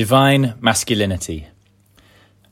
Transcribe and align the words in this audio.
Divine 0.00 0.54
Masculinity 0.62 1.48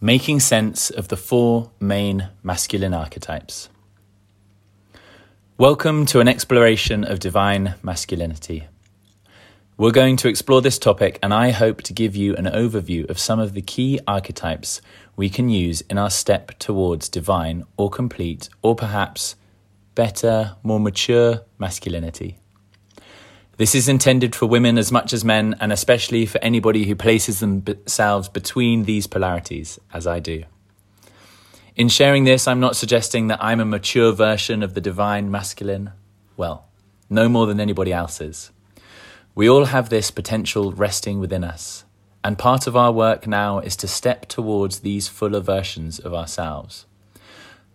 Making 0.02 0.38
Sense 0.38 0.90
of 0.90 1.08
the 1.08 1.16
Four 1.16 1.70
Main 1.80 2.28
Masculine 2.42 2.92
Archetypes. 2.92 3.70
Welcome 5.56 6.04
to 6.12 6.20
an 6.20 6.28
exploration 6.28 7.04
of 7.04 7.20
divine 7.20 7.76
masculinity. 7.82 8.66
We're 9.78 9.92
going 9.92 10.18
to 10.18 10.28
explore 10.28 10.60
this 10.60 10.78
topic, 10.78 11.18
and 11.22 11.32
I 11.32 11.52
hope 11.52 11.80
to 11.84 11.94
give 11.94 12.14
you 12.14 12.36
an 12.36 12.44
overview 12.44 13.08
of 13.08 13.18
some 13.18 13.40
of 13.40 13.54
the 13.54 13.62
key 13.62 13.98
archetypes 14.06 14.82
we 15.16 15.30
can 15.30 15.48
use 15.48 15.80
in 15.88 15.96
our 15.96 16.10
step 16.10 16.58
towards 16.58 17.08
divine 17.08 17.64
or 17.78 17.88
complete, 17.88 18.50
or 18.60 18.76
perhaps 18.76 19.36
better, 19.94 20.56
more 20.62 20.80
mature 20.80 21.46
masculinity. 21.56 22.36
This 23.58 23.74
is 23.74 23.88
intended 23.88 24.36
for 24.36 24.46
women 24.46 24.78
as 24.78 24.92
much 24.92 25.12
as 25.12 25.24
men, 25.24 25.56
and 25.58 25.72
especially 25.72 26.26
for 26.26 26.38
anybody 26.38 26.84
who 26.84 26.94
places 26.94 27.40
themselves 27.40 28.28
between 28.28 28.84
these 28.84 29.08
polarities, 29.08 29.80
as 29.92 30.06
I 30.06 30.20
do. 30.20 30.44
In 31.74 31.88
sharing 31.88 32.22
this, 32.22 32.46
I'm 32.46 32.60
not 32.60 32.76
suggesting 32.76 33.26
that 33.26 33.42
I'm 33.42 33.58
a 33.58 33.64
mature 33.64 34.12
version 34.12 34.62
of 34.62 34.74
the 34.74 34.80
divine 34.80 35.28
masculine. 35.28 35.90
Well, 36.36 36.68
no 37.10 37.28
more 37.28 37.46
than 37.46 37.58
anybody 37.58 37.92
else 37.92 38.20
is. 38.20 38.52
We 39.34 39.50
all 39.50 39.64
have 39.64 39.88
this 39.88 40.12
potential 40.12 40.70
resting 40.70 41.18
within 41.18 41.42
us, 41.42 41.84
and 42.22 42.38
part 42.38 42.68
of 42.68 42.76
our 42.76 42.92
work 42.92 43.26
now 43.26 43.58
is 43.58 43.74
to 43.78 43.88
step 43.88 44.28
towards 44.28 44.80
these 44.80 45.08
fuller 45.08 45.40
versions 45.40 45.98
of 45.98 46.14
ourselves. 46.14 46.86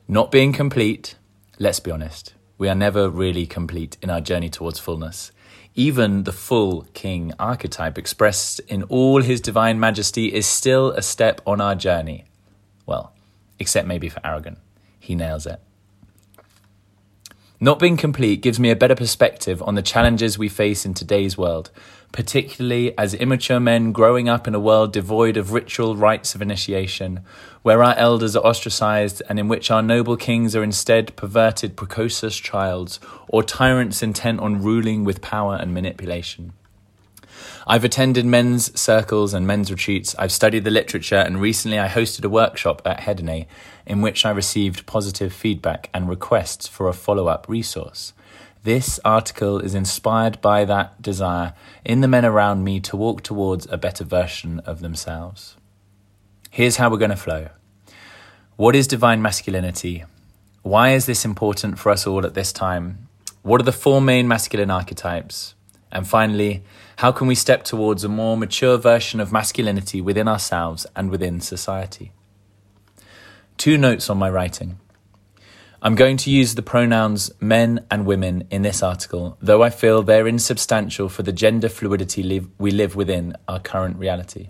Not 0.08 0.32
being 0.32 0.54
complete, 0.54 1.16
let's 1.60 1.82
be 1.82 1.92
honest, 1.92 2.36
we 2.58 2.70
are 2.70 2.76
never 2.76 3.10
really 3.10 3.46
complete 3.46 3.98
in 4.02 4.10
our 4.10 4.22
journey 4.22 4.50
towards 4.50 4.80
fullness. 4.80 5.34
Even 5.76 6.24
the 6.24 6.32
full 6.32 6.86
king 6.94 7.34
archetype 7.40 7.98
expressed 7.98 8.60
in 8.62 8.84
all 8.84 9.22
his 9.22 9.42
divine 9.42 9.80
majesty 9.80 10.32
is 10.34 10.46
still 10.46 10.92
a 10.92 11.02
step 11.02 11.42
on 11.48 11.60
our 11.60 11.74
journey. 11.74 12.26
Well, 12.86 13.14
except 13.58 13.88
maybe 13.88 14.10
for 14.10 14.20
Aragorn. 14.20 14.58
He 15.00 15.16
nails 15.16 15.48
it. 15.48 15.60
Not 17.60 17.80
being 17.80 17.98
complete 17.98 18.42
gives 18.42 18.60
me 18.60 18.70
a 18.70 18.76
better 18.76 18.94
perspective 18.96 19.64
on 19.64 19.76
the 19.76 19.82
challenges 19.82 20.38
we 20.38 20.50
face 20.50 20.86
in 20.86 20.94
today's 20.94 21.38
world, 21.38 21.72
particularly 22.14 22.98
as 22.98 23.14
immature 23.14 23.60
men 23.60 23.92
growing 23.92 24.30
up 24.30 24.48
in 24.48 24.56
a 24.56 24.60
world 24.60 24.94
devoid 24.94 25.36
of 25.36 25.52
ritual 25.52 25.98
rites 25.98 26.36
of 26.36 26.42
initiation, 26.42 27.20
where 27.64 27.84
our 27.84 27.96
elders 27.96 28.36
are 28.38 28.46
ostracized 28.46 29.22
and 29.28 29.40
in 29.40 29.50
which 29.50 29.70
our 29.70 29.82
noble 29.82 30.16
kings 30.16 30.56
are 30.56 30.64
instead 30.64 31.14
perverted, 31.18 31.76
precocious 31.76 32.38
childs 32.38 33.02
or 33.28 33.44
tyrants 33.44 34.02
intent 34.02 34.40
on 34.40 34.62
ruling 34.62 35.04
with 35.04 35.22
power 35.22 35.56
and 35.56 35.74
manipulation. 35.74 36.54
I've 37.66 37.84
attended 37.84 38.26
men's 38.26 38.80
circles 38.80 39.34
and 39.34 39.48
men's 39.48 39.72
retreats. 39.72 40.16
I've 40.20 40.32
studied 40.32 40.66
the 40.66 40.72
literature, 40.72 41.16
and 41.16 41.42
recently 41.42 41.80
I 41.80 41.88
hosted 41.88 42.26
a 42.26 42.30
workshop 42.30 42.82
at 42.86 43.02
Hedone 43.02 43.48
in 43.86 44.02
which 44.02 44.26
I 44.26 44.30
received 44.30 44.86
positive 44.86 45.34
feedback 45.34 45.90
and 45.94 46.08
requests 46.08 46.68
for 46.68 46.88
a 46.88 46.94
follow 46.94 47.28
up 47.28 47.48
resource. 47.50 48.14
This 48.64 48.98
article 49.04 49.60
is 49.60 49.76
inspired 49.76 50.40
by 50.40 50.64
that 50.64 51.02
desire 51.02 51.54
in 51.84 52.00
the 52.00 52.08
men 52.08 52.24
around 52.24 52.64
me 52.64 52.80
to 52.80 52.96
walk 52.96 53.22
towards 53.22 53.68
a 53.70 53.78
better 53.78 54.06
version 54.06 54.62
of 54.62 54.80
themselves. 54.80 55.58
Here's 56.50 56.78
how 56.78 56.90
we're 56.90 56.98
going 56.98 57.12
to 57.12 57.18
flow. 57.18 57.50
What 58.56 58.74
is 58.74 58.88
divine 58.88 59.22
masculinity? 59.22 60.06
Why 60.62 60.92
is 60.92 61.08
this 61.08 61.26
important 61.26 61.78
for 61.78 61.90
us 61.90 62.08
all 62.08 62.26
at 62.26 62.36
this 62.36 62.54
time? 62.54 63.10
What 63.42 63.60
are 63.60 63.66
the 63.66 63.74
four 63.74 64.00
main 64.00 64.30
masculine 64.30 64.72
archetypes? 64.72 65.56
And 65.92 66.08
finally, 66.08 66.64
how 66.98 67.12
can 67.12 67.28
we 67.28 67.36
step 67.36 67.66
towards 67.66 68.06
a 68.06 68.10
more 68.10 68.38
mature 68.38 68.78
version 68.78 69.20
of 69.20 69.34
masculinity 69.34 70.00
within 70.00 70.30
ourselves 70.30 70.88
and 70.96 71.12
within 71.12 71.42
society? 71.42 72.14
Two 73.58 73.78
notes 73.78 74.10
on 74.10 74.18
my 74.18 74.30
writing. 74.30 74.80
I'm 75.86 75.96
going 75.96 76.16
to 76.16 76.32
use 76.32 76.56
the 76.56 76.62
pronouns 76.62 77.30
men 77.42 77.86
and 77.92 78.06
women 78.06 78.48
in 78.50 78.62
this 78.62 78.82
article, 78.82 79.38
though 79.42 79.64
I 79.64 79.70
feel 79.70 80.02
they're 80.02 80.30
insubstantial 80.30 81.10
for 81.10 81.24
the 81.24 81.34
gender 81.34 81.68
fluidity 81.68 82.48
we 82.58 82.72
live 82.72 82.96
within 82.96 83.36
our 83.50 83.60
current 83.60 83.98
reality. 83.98 84.48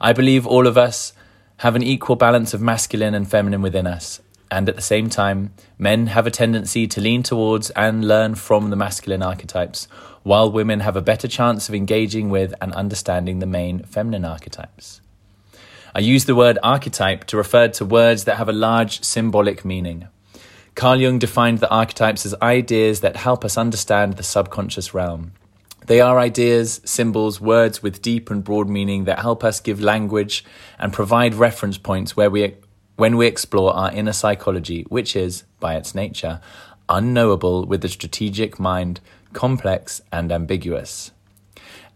I 0.00 0.12
believe 0.12 0.46
all 0.46 0.68
of 0.68 0.78
us 0.78 1.14
have 1.56 1.74
an 1.74 1.82
equal 1.82 2.14
balance 2.14 2.54
of 2.54 2.62
masculine 2.62 3.12
and 3.12 3.28
feminine 3.28 3.60
within 3.60 3.88
us. 3.88 4.20
And 4.52 4.68
at 4.68 4.76
the 4.76 4.80
same 4.80 5.10
time, 5.10 5.52
men 5.78 6.06
have 6.06 6.28
a 6.28 6.30
tendency 6.30 6.86
to 6.86 7.00
lean 7.00 7.24
towards 7.24 7.70
and 7.70 8.06
learn 8.06 8.36
from 8.36 8.70
the 8.70 8.76
masculine 8.76 9.20
archetypes, 9.20 9.88
while 10.22 10.48
women 10.48 10.78
have 10.78 10.94
a 10.94 11.02
better 11.02 11.26
chance 11.26 11.68
of 11.68 11.74
engaging 11.74 12.30
with 12.30 12.54
and 12.60 12.72
understanding 12.74 13.40
the 13.40 13.46
main 13.46 13.82
feminine 13.82 14.24
archetypes. 14.24 15.00
I 15.92 15.98
use 15.98 16.26
the 16.26 16.36
word 16.36 16.56
archetype 16.62 17.24
to 17.24 17.36
refer 17.36 17.66
to 17.66 17.84
words 17.84 18.22
that 18.26 18.36
have 18.36 18.48
a 18.48 18.52
large 18.52 19.02
symbolic 19.02 19.64
meaning. 19.64 20.06
Carl 20.74 21.00
Jung 21.00 21.18
defined 21.18 21.58
the 21.58 21.70
archetypes 21.70 22.24
as 22.24 22.34
ideas 22.40 23.00
that 23.00 23.16
help 23.16 23.44
us 23.44 23.58
understand 23.58 24.14
the 24.14 24.22
subconscious 24.22 24.94
realm. 24.94 25.32
They 25.86 26.00
are 26.00 26.18
ideas, 26.18 26.80
symbols, 26.84 27.40
words 27.40 27.82
with 27.82 28.02
deep 28.02 28.30
and 28.30 28.44
broad 28.44 28.68
meaning 28.68 29.04
that 29.04 29.20
help 29.20 29.42
us 29.42 29.58
give 29.58 29.80
language 29.80 30.44
and 30.78 30.92
provide 30.92 31.34
reference 31.34 31.78
points 31.78 32.16
where 32.16 32.30
we, 32.30 32.56
when 32.96 33.16
we 33.16 33.26
explore 33.26 33.74
our 33.74 33.90
inner 33.92 34.12
psychology, 34.12 34.84
which 34.88 35.16
is, 35.16 35.44
by 35.60 35.76
its 35.76 35.94
nature, 35.94 36.40
unknowable 36.88 37.64
with 37.64 37.80
the 37.80 37.88
strategic 37.88 38.60
mind, 38.60 39.00
complex 39.32 40.00
and 40.12 40.30
ambiguous. 40.30 41.10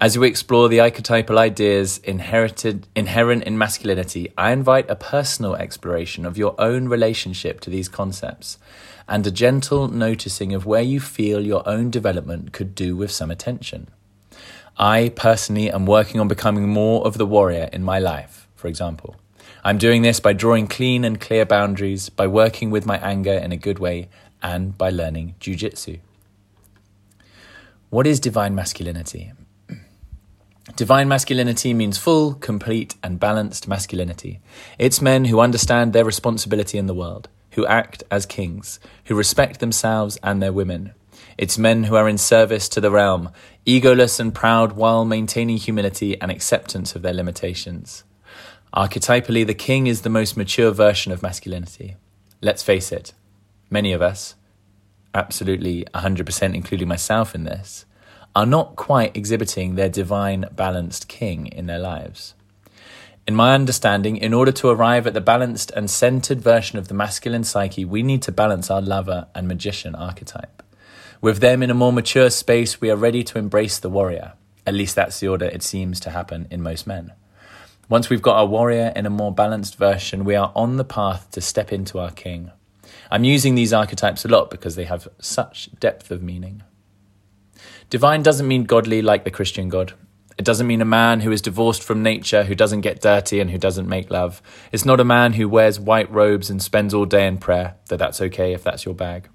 As 0.03 0.19
we 0.19 0.27
explore 0.27 0.69
the 0.69 0.81
archetypal 0.81 1.39
ideas 1.39 1.99
inherited, 1.99 2.89
inherent 2.97 3.45
in 3.45 3.57
masculinity, 3.57 4.33
I 4.37 4.51
invite 4.51 4.91
a 4.91 4.97
personal 4.97 5.55
exploration 5.55 6.27
of 6.27 6.37
your 6.37 6.61
own 6.61 6.89
relationship 6.89 7.61
to 7.61 7.71
these 7.71 7.89
concepts 7.89 8.59
and 9.07 9.25
a 9.25 9.31
gentle 9.31 9.87
noticing 9.87 10.55
of 10.55 10.67
where 10.67 10.83
you 10.83 10.99
feel 10.99 11.47
your 11.47 11.63
own 11.69 11.89
development 11.89 12.53
could 12.53 12.75
do 12.75 12.97
with 12.97 13.13
some 13.13 13.31
attention. 13.31 13.87
I 14.77 15.13
personally 15.15 15.71
am 15.71 15.87
working 15.87 16.21
on 16.21 16.27
becoming 16.27 16.69
more 16.69 17.07
of 17.07 17.17
the 17.17 17.25
warrior 17.25 17.71
in 17.73 17.85
my 17.85 18.01
life, 18.01 18.49
for 18.57 18.67
example. 18.67 19.15
I'm 19.63 19.79
doing 19.79 20.03
this 20.03 20.19
by 20.19 20.33
drawing 20.33 20.67
clean 20.67 21.05
and 21.05 21.21
clear 21.21 21.47
boundaries, 21.47 22.09
by 22.09 22.27
working 22.27 22.73
with 22.73 22.85
my 22.85 22.99
anger 22.99 23.35
in 23.35 23.53
a 23.53 23.57
good 23.57 23.79
way, 23.79 24.09
and 24.43 24.77
by 24.77 24.91
learning 24.91 25.37
jujitsu. 25.39 26.01
What 27.91 28.09
is 28.09 28.19
divine 28.19 28.57
masculinity? 28.57 29.31
Divine 30.77 31.09
masculinity 31.09 31.75
means 31.75 31.99
full, 31.99 32.35
complete, 32.35 32.95
and 33.03 33.21
balanced 33.21 33.69
masculinity. 33.69 34.41
It's 34.79 35.03
men 35.03 35.27
who 35.27 35.41
understand 35.41 35.93
their 35.93 36.05
responsibility 36.05 36.79
in 36.79 36.87
the 36.87 36.95
world 36.95 37.29
who 37.53 37.67
act 37.67 38.03
as 38.11 38.27
kings, 38.27 38.81
who 39.05 39.15
respect 39.15 39.61
themselves 39.61 40.19
and 40.23 40.43
their 40.43 40.53
women. 40.53 40.93
It's 41.39 41.59
men 41.59 41.85
who 41.85 41.97
are 41.97 42.09
in 42.09 42.19
service 42.19 42.69
to 42.71 42.81
the 42.81 42.91
realm, 42.91 43.31
egoless 43.67 44.19
and 44.21 44.35
proud 44.35 44.73
while 44.73 45.05
maintaining 45.05 45.57
humility 45.57 46.21
and 46.21 46.31
acceptance 46.31 46.95
of 46.95 47.03
their 47.03 47.15
limitations. 47.15 48.05
Archetypally, 48.75 49.47
the 49.47 49.55
king 49.55 49.87
is 49.87 50.03
the 50.03 50.11
most 50.11 50.37
mature 50.37 50.71
version 50.71 51.13
of 51.13 51.23
masculinity. 51.23 51.97
Let's 52.41 52.63
face 52.63 52.91
it, 52.91 53.13
many 53.71 53.93
of 53.93 54.01
us, 54.01 54.35
absolutely 55.15 55.85
100% 55.95 56.55
including 56.55 56.89
myself 56.89 57.35
in 57.35 57.45
this, 57.45 57.85
are 58.35 58.47
not 58.47 58.77
quite 58.77 59.17
exhibiting 59.17 59.75
their 59.75 59.89
divine 59.89 60.47
balanced 60.55 61.09
king 61.09 61.47
in 61.47 61.67
their 61.67 61.79
lives. 61.79 62.35
In 63.27 63.37
my 63.37 63.55
understanding, 63.55 64.17
in 64.17 64.35
order 64.35 64.51
to 64.53 64.69
arrive 64.69 65.07
at 65.07 65.15
the 65.15 65.21
balanced 65.21 65.71
and 65.73 65.89
centered 65.89 66.41
version 66.41 66.79
of 66.79 66.89
the 66.89 66.95
masculine 66.95 67.45
psyche, 67.45 67.85
we 67.85 68.03
need 68.03 68.23
to 68.23 68.33
balance 68.33 68.71
our 68.71 68.83
lover 68.83 69.29
and 69.35 69.47
magician 69.47 69.95
archetype. 69.95 70.63
With 71.21 71.39
them 71.39 71.63
in 71.63 71.71
a 71.71 71.75
more 71.75 71.93
mature 71.93 72.31
space, 72.31 72.81
we 72.81 72.91
are 72.91 72.97
ready 72.97 73.23
to 73.23 73.39
embrace 73.39 73.79
the 73.79 73.91
warrior. 73.91 74.33
At 74.67 74.75
least 74.75 74.97
that's 74.97 75.21
the 75.21 75.29
order 75.29 75.47
it 75.47 75.63
seems 75.63 76.01
to 76.01 76.11
happen 76.11 76.49
in 76.51 76.63
most 76.63 76.85
men. 76.85 77.13
Once 77.89 78.09
we've 78.09 78.23
got 78.23 78.37
our 78.37 78.47
warrior 78.47 78.93
in 78.97 79.07
a 79.07 79.11
more 79.11 79.33
balanced 79.33 79.77
version, 79.77 80.25
we 80.25 80.35
are 80.35 80.51
on 80.57 80.79
the 80.79 80.85
path 80.85 81.31
to 81.31 81.41
step 81.41 81.73
into 81.73 82.01
our 82.01 82.11
king. 82.11 82.51
I'm 83.09 83.23
using 83.23 83.55
these 83.55 83.73
archetypes 83.73 84.25
a 84.25 84.29
lot 84.29 84.51
because 84.51 84.75
they 84.75 84.85
have 84.85 85.07
such 85.21 85.69
depth 85.79 86.11
of 86.11 86.23
meaning. 86.23 86.63
Divine 87.93 88.23
doesn't 88.23 88.49
mean 88.49 88.65
godly 88.65 89.03
like 89.03 89.25
the 89.25 89.31
Christian 89.31 89.69
God. 89.69 89.93
It 90.39 90.47
doesn't 90.47 90.67
mean 90.67 90.81
a 90.81 90.87
man 90.87 91.21
who 91.21 91.31
is 91.31 91.43
divorced 91.43 91.83
from 91.83 92.03
nature, 92.03 92.45
who 92.45 92.55
doesn't 92.55 92.81
get 92.81 93.03
dirty 93.03 93.39
and 93.39 93.51
who 93.51 93.59
doesn't 93.59 93.87
make 93.87 94.11
love. 94.11 94.41
It's 94.73 94.87
not 94.87 94.99
a 94.99 95.05
man 95.05 95.35
who 95.35 95.47
wears 95.47 95.79
white 95.79 96.11
robes 96.11 96.49
and 96.49 96.63
spends 96.63 96.95
all 96.95 97.05
day 97.05 97.27
in 97.27 97.37
prayer, 97.37 97.75
though 97.89 97.99
that's 97.99 98.23
okay 98.23 98.55
if 98.55 98.65
that's 98.65 98.87
your 98.87 98.95
bag. 98.95 99.29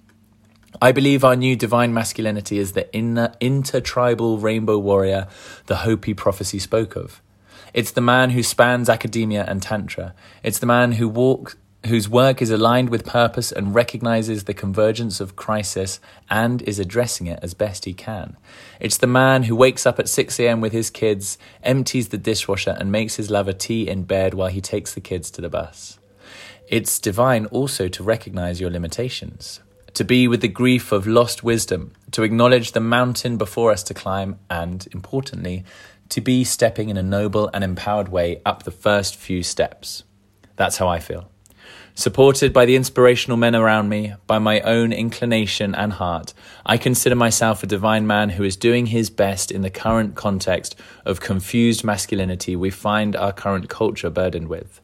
I 0.82 0.92
believe 0.92 1.24
our 1.24 1.36
new 1.36 1.56
divine 1.56 1.94
masculinity 1.94 2.58
is 2.58 2.72
the 2.72 2.92
inner, 2.96 3.32
intertribal 3.40 4.40
rainbow 4.40 4.80
warrior 4.80 5.28
the 5.68 5.76
Hopi 5.76 6.16
prophecy 6.16 6.58
spoke 6.58 6.96
of. 6.96 7.22
It's 7.76 7.92
the 7.92 8.02
man 8.02 8.32
who 8.32 8.42
spans 8.42 8.90
academia 8.90 9.46
and 9.48 9.62
tantra. 9.62 10.16
It's 10.42 10.58
the 10.58 10.66
man 10.66 10.94
who 10.94 11.08
walks 11.08 11.56
whose 11.88 12.08
work 12.08 12.42
is 12.42 12.52
aligned 12.52 12.90
with 12.90 13.06
purpose 13.06 13.52
and 13.52 13.76
recognizes 13.76 14.44
the 14.44 14.54
convergence 14.54 15.20
of 15.20 15.36
crisis 15.36 16.00
and 16.30 16.62
is 16.62 16.80
addressing 16.80 17.28
it 17.28 17.40
as 17.42 17.54
best 17.54 17.86
he 17.86 17.94
can. 17.94 18.38
It's 18.80 18.98
the 18.98 19.08
man 19.08 19.44
who 19.44 19.56
wakes 19.56 19.86
up 19.86 20.00
at 20.00 20.08
6 20.08 20.40
a.m. 20.40 20.62
with 20.62 20.72
his 20.72 20.90
kids, 20.90 21.38
empties 21.64 22.10
the 22.10 22.18
dishwasher, 22.18 22.78
and 22.80 22.92
makes 22.92 23.16
his 23.16 23.30
lover 23.30 23.54
tea 23.54 23.88
in 23.88 24.04
bed 24.04 24.34
while 24.34 24.50
he 24.50 24.62
takes 24.62 24.94
the 24.94 25.02
kids 25.02 25.32
to 25.32 25.42
the 25.42 25.50
bus. 25.50 26.00
It's 26.68 27.00
divine 27.00 27.46
also 27.48 27.88
to 27.88 28.04
recognize 28.04 28.60
your 28.60 28.70
limitations, 28.70 29.62
to 29.94 30.04
be 30.04 30.28
with 30.28 30.42
the 30.42 30.48
grief 30.48 30.92
of 30.92 31.08
lost 31.08 31.44
wisdom, 31.44 31.94
to 32.12 32.24
acknowledge 32.24 32.74
the 32.74 32.80
mountain 32.80 33.38
before 33.38 33.72
us 33.72 33.84
to 33.84 33.94
climb, 33.94 34.38
and, 34.50 34.88
importantly, 34.92 35.64
to 36.10 36.22
be 36.22 36.44
stepping 36.44 36.90
in 36.90 36.98
a 36.98 37.04
noble 37.04 37.50
and 37.54 37.64
empowered 37.64 38.10
way 38.10 38.42
up 38.46 38.64
the 38.64 38.72
first 38.72 39.16
few 39.16 39.44
steps. 39.44 40.04
That's 40.56 40.78
how 40.78 40.88
I 40.88 41.00
feel. 41.00 41.30
Supported 41.98 42.54
by 42.54 42.66
the 42.66 42.76
inspirational 42.76 43.38
men 43.38 43.56
around 43.56 43.90
me, 43.90 44.14
by 44.28 44.38
my 44.38 44.62
own 44.62 44.94
inclination 44.94 45.74
and 45.74 45.92
heart, 45.92 46.32
I 46.64 46.78
consider 46.78 47.16
myself 47.16 47.64
a 47.64 47.66
divine 47.66 48.06
man 48.06 48.30
who 48.30 48.44
is 48.44 48.56
doing 48.56 48.86
his 48.86 49.10
best 49.10 49.50
in 49.50 49.64
the 49.64 49.72
current 49.72 50.14
context 50.14 50.76
of 51.06 51.20
confused 51.20 51.84
masculinity 51.84 52.56
we 52.56 52.70
find 52.70 53.16
our 53.16 53.34
current 53.34 53.68
culture 53.68 54.12
burdened 54.12 54.48
with. 54.48 54.80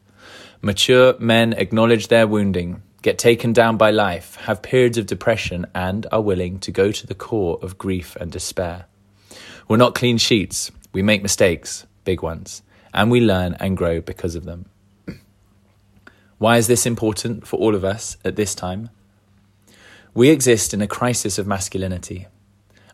Mature 0.60 1.14
men 1.20 1.52
acknowledge 1.52 2.08
their 2.08 2.26
wounding, 2.26 2.82
get 3.02 3.16
taken 3.16 3.52
down 3.52 3.76
by 3.76 3.92
life, 3.92 4.34
have 4.46 4.60
periods 4.60 4.98
of 4.98 5.06
depression, 5.06 5.66
and 5.72 6.08
are 6.10 6.20
willing 6.20 6.58
to 6.58 6.72
go 6.72 6.90
to 6.90 7.06
the 7.06 7.14
core 7.14 7.60
of 7.62 7.78
grief 7.78 8.16
and 8.16 8.32
despair. 8.32 8.86
We're 9.68 9.76
not 9.76 9.94
clean 9.94 10.18
sheets. 10.18 10.72
We 10.92 11.02
make 11.02 11.22
mistakes, 11.22 11.86
big 12.04 12.22
ones, 12.22 12.62
and 12.92 13.08
we 13.08 13.20
learn 13.20 13.54
and 13.60 13.76
grow 13.76 14.00
because 14.00 14.34
of 14.34 14.46
them. 14.46 14.68
Why 16.44 16.58
is 16.58 16.66
this 16.66 16.84
important 16.84 17.46
for 17.46 17.56
all 17.56 17.74
of 17.74 17.86
us 17.86 18.18
at 18.22 18.36
this 18.36 18.54
time? 18.54 18.90
We 20.12 20.28
exist 20.28 20.74
in 20.74 20.82
a 20.82 20.86
crisis 20.86 21.38
of 21.38 21.46
masculinity. 21.46 22.26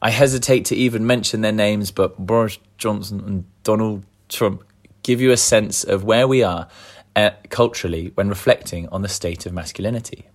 I 0.00 0.10
hesitate 0.10 0.64
to 0.66 0.76
even 0.76 1.04
mention 1.04 1.40
their 1.40 1.50
names, 1.50 1.90
but 1.90 2.16
Boris 2.16 2.60
Johnson 2.78 3.18
and 3.26 3.44
Donald 3.64 4.04
Trump 4.28 4.62
give 5.02 5.20
you 5.20 5.32
a 5.32 5.36
sense 5.36 5.82
of 5.82 6.04
where 6.04 6.28
we 6.28 6.44
are 6.44 6.68
uh, 7.16 7.30
culturally 7.48 8.12
when 8.14 8.28
reflecting 8.28 8.88
on 8.90 9.02
the 9.02 9.08
state 9.08 9.46
of 9.46 9.52
masculinity. 9.52 10.26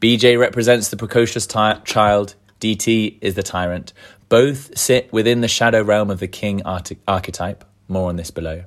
BJ 0.00 0.38
represents 0.38 0.90
the 0.90 0.96
precocious 0.96 1.48
ty- 1.48 1.80
child, 1.84 2.36
DT 2.60 3.18
is 3.20 3.34
the 3.34 3.42
tyrant. 3.42 3.92
Both 4.28 4.78
sit 4.78 5.12
within 5.12 5.40
the 5.40 5.48
shadow 5.48 5.82
realm 5.82 6.08
of 6.08 6.20
the 6.20 6.28
king 6.28 6.62
archetype. 6.64 7.64
More 7.88 8.10
on 8.10 8.14
this 8.14 8.30
below. 8.30 8.62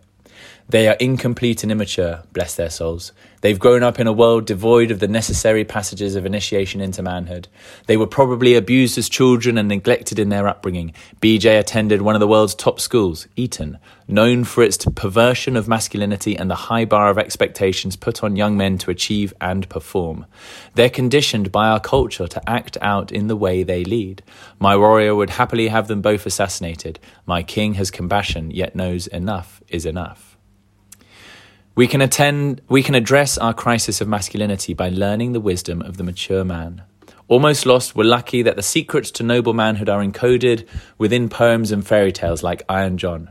They 0.69 0.89
are 0.89 0.97
incomplete 0.99 1.63
and 1.63 1.71
immature, 1.71 2.23
bless 2.33 2.55
their 2.55 2.69
souls. 2.69 3.13
They've 3.39 3.57
grown 3.57 3.83
up 3.83 4.01
in 4.01 4.07
a 4.07 4.11
world 4.11 4.45
devoid 4.45 4.91
of 4.91 4.99
the 4.99 5.07
necessary 5.07 5.63
passages 5.63 6.15
of 6.15 6.25
initiation 6.25 6.81
into 6.81 7.01
manhood. 7.01 7.47
They 7.85 7.95
were 7.95 8.05
probably 8.05 8.53
abused 8.53 8.97
as 8.97 9.07
children 9.07 9.57
and 9.57 9.69
neglected 9.69 10.19
in 10.19 10.27
their 10.27 10.45
upbringing. 10.45 10.91
BJ 11.21 11.57
attended 11.57 12.01
one 12.01 12.15
of 12.15 12.19
the 12.19 12.27
world's 12.27 12.53
top 12.53 12.81
schools, 12.81 13.29
Eton, 13.37 13.77
known 14.09 14.43
for 14.43 14.61
its 14.61 14.83
perversion 14.83 15.55
of 15.55 15.69
masculinity 15.69 16.35
and 16.35 16.51
the 16.51 16.55
high 16.55 16.83
bar 16.83 17.09
of 17.09 17.17
expectations 17.17 17.95
put 17.95 18.21
on 18.21 18.35
young 18.35 18.57
men 18.57 18.77
to 18.79 18.91
achieve 18.91 19.33
and 19.39 19.69
perform. 19.69 20.25
They're 20.73 20.89
conditioned 20.89 21.49
by 21.49 21.69
our 21.69 21.79
culture 21.79 22.27
to 22.27 22.49
act 22.49 22.77
out 22.81 23.13
in 23.13 23.27
the 23.27 23.37
way 23.37 23.63
they 23.63 23.85
lead. 23.85 24.21
My 24.59 24.75
warrior 24.75 25.15
would 25.15 25.29
happily 25.29 25.69
have 25.69 25.87
them 25.87 26.01
both 26.01 26.25
assassinated. 26.25 26.99
My 27.25 27.41
king 27.41 27.75
has 27.75 27.89
compassion, 27.89 28.51
yet 28.51 28.75
knows 28.75 29.07
enough 29.07 29.63
is 29.69 29.85
enough. 29.85 30.26
We 31.77 31.85
can 31.85 32.01
attend, 32.01 32.61
we 32.67 32.81
can 32.81 32.95
address 32.95 33.37
our 33.37 33.53
crisis 33.53 34.01
of 34.01 34.07
masculinity 34.07 34.73
by 34.73 34.89
learning 34.89 35.33
the 35.33 35.39
wisdom 35.39 35.83
of 35.83 35.97
the 35.97 36.03
mature 36.03 36.43
man. 36.43 36.81
Almost 37.27 37.67
Lost 37.67 37.95
were 37.95 38.03
lucky 38.03 38.41
that 38.41 38.55
the 38.55 38.63
secrets 38.63 39.11
to 39.11 39.23
noble 39.23 39.53
manhood 39.53 39.87
are 39.87 40.03
encoded 40.03 40.67
within 40.97 41.29
poems 41.29 41.71
and 41.71 41.85
fairy 41.85 42.11
tales 42.11 42.41
like 42.41 42.63
Iron 42.67 42.97
John. 42.97 43.29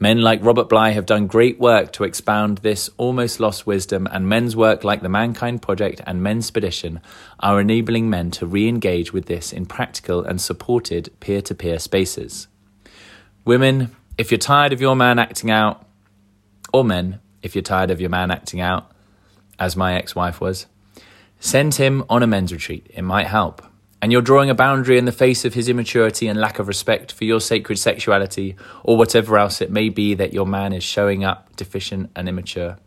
Men 0.00 0.20
like 0.20 0.44
Robert 0.44 0.68
Bly 0.68 0.90
have 0.90 1.06
done 1.06 1.28
great 1.28 1.60
work 1.60 1.92
to 1.92 2.02
expound 2.02 2.58
this 2.58 2.90
almost 2.96 3.38
lost 3.38 3.68
wisdom, 3.68 4.08
and 4.10 4.28
men's 4.28 4.56
work 4.56 4.82
like 4.82 5.02
the 5.02 5.08
Mankind 5.08 5.62
Project 5.62 6.00
and 6.08 6.20
Men's 6.20 6.46
Expedition 6.46 7.00
are 7.38 7.60
enabling 7.60 8.10
men 8.10 8.32
to 8.32 8.46
re 8.46 8.66
engage 8.66 9.12
with 9.12 9.26
this 9.26 9.52
in 9.52 9.64
practical 9.64 10.24
and 10.24 10.40
supported 10.40 11.12
peer 11.20 11.40
to 11.42 11.54
peer 11.54 11.78
spaces. 11.78 12.48
Women, 13.44 13.94
if 14.18 14.32
you're 14.32 14.38
tired 14.38 14.72
of 14.72 14.80
your 14.80 14.96
man 14.96 15.20
acting 15.20 15.52
out, 15.52 15.86
or 16.72 16.82
men, 16.82 17.20
if 17.42 17.54
you're 17.54 17.62
tired 17.62 17.90
of 17.90 18.00
your 18.00 18.10
man 18.10 18.30
acting 18.30 18.60
out, 18.60 18.90
as 19.58 19.76
my 19.76 19.94
ex 19.94 20.14
wife 20.14 20.40
was. 20.40 20.66
Send 21.38 21.74
him 21.74 22.04
on 22.08 22.22
a 22.22 22.26
men's 22.26 22.52
retreat, 22.52 22.90
it 22.94 23.02
might 23.02 23.26
help. 23.26 23.62
And 24.02 24.12
you're 24.12 24.22
drawing 24.22 24.50
a 24.50 24.54
boundary 24.54 24.98
in 24.98 25.04
the 25.06 25.12
face 25.12 25.44
of 25.44 25.54
his 25.54 25.68
immaturity 25.68 26.28
and 26.28 26.38
lack 26.38 26.58
of 26.58 26.68
respect 26.68 27.12
for 27.12 27.24
your 27.24 27.40
sacred 27.40 27.78
sexuality, 27.78 28.56
or 28.84 28.96
whatever 28.96 29.38
else 29.38 29.60
it 29.60 29.70
may 29.70 29.88
be 29.88 30.14
that 30.14 30.32
your 30.32 30.46
man 30.46 30.72
is 30.72 30.84
showing 30.84 31.24
up 31.24 31.54
deficient 31.56 32.10
and 32.14 32.28
immature, 32.28 32.78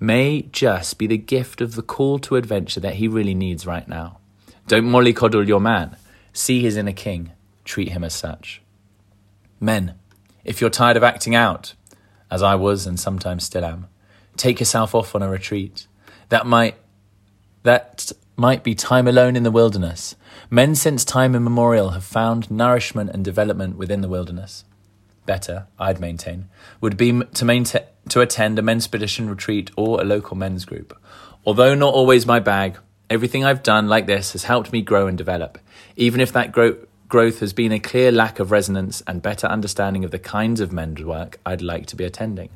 may 0.00 0.42
just 0.52 0.98
be 0.98 1.06
the 1.06 1.18
gift 1.18 1.60
of 1.60 1.74
the 1.74 1.82
call 1.82 2.18
to 2.20 2.36
adventure 2.36 2.80
that 2.80 2.94
he 2.94 3.08
really 3.08 3.34
needs 3.34 3.66
right 3.66 3.88
now. 3.88 4.18
Don't 4.66 4.84
mollycoddle 4.84 5.46
your 5.46 5.60
man. 5.60 5.96
See 6.32 6.60
his 6.60 6.76
inner 6.76 6.92
king. 6.92 7.32
Treat 7.64 7.90
him 7.90 8.04
as 8.04 8.14
such. 8.14 8.62
Men, 9.60 9.94
if 10.44 10.60
you're 10.60 10.70
tired 10.70 10.96
of 10.96 11.02
acting 11.02 11.34
out, 11.34 11.74
as 12.34 12.42
I 12.42 12.56
was 12.56 12.84
and 12.84 12.98
sometimes 12.98 13.44
still 13.44 13.64
am, 13.64 13.86
take 14.36 14.58
yourself 14.58 14.92
off 14.92 15.14
on 15.14 15.22
a 15.22 15.28
retreat. 15.28 15.86
That 16.30 16.46
might 16.46 16.74
that 17.62 18.10
might 18.36 18.64
be 18.64 18.74
time 18.74 19.06
alone 19.06 19.36
in 19.36 19.44
the 19.44 19.52
wilderness. 19.52 20.16
Men 20.50 20.74
since 20.74 21.04
time 21.04 21.36
immemorial 21.36 21.90
have 21.90 22.02
found 22.02 22.50
nourishment 22.50 23.10
and 23.10 23.24
development 23.24 23.76
within 23.76 24.00
the 24.00 24.08
wilderness. 24.08 24.64
Better, 25.26 25.68
I'd 25.78 26.00
maintain, 26.00 26.48
would 26.80 26.96
be 26.96 27.22
to 27.22 27.44
maintain 27.44 27.84
to 28.08 28.20
attend 28.20 28.58
a 28.58 28.62
men's 28.62 28.82
expedition 28.82 29.30
retreat 29.30 29.70
or 29.76 30.00
a 30.00 30.04
local 30.04 30.36
men's 30.36 30.64
group. 30.64 30.98
Although 31.46 31.76
not 31.76 31.94
always 31.94 32.26
my 32.26 32.40
bag, 32.40 32.78
everything 33.08 33.44
I've 33.44 33.62
done 33.62 33.86
like 33.86 34.06
this 34.06 34.32
has 34.32 34.42
helped 34.42 34.72
me 34.72 34.82
grow 34.82 35.06
and 35.06 35.16
develop, 35.16 35.60
even 35.94 36.20
if 36.20 36.32
that 36.32 36.50
grow, 36.50 36.76
growth 37.08 37.40
has 37.40 37.52
been 37.52 37.72
a 37.72 37.80
clear 37.80 38.10
lack 38.10 38.38
of 38.38 38.50
resonance 38.50 39.02
and 39.06 39.22
better 39.22 39.46
understanding 39.46 40.04
of 40.04 40.10
the 40.10 40.18
kinds 40.18 40.60
of 40.60 40.72
men's 40.72 41.02
work 41.02 41.38
I'd 41.44 41.62
like 41.62 41.86
to 41.86 41.96
be 41.96 42.04
attending. 42.04 42.50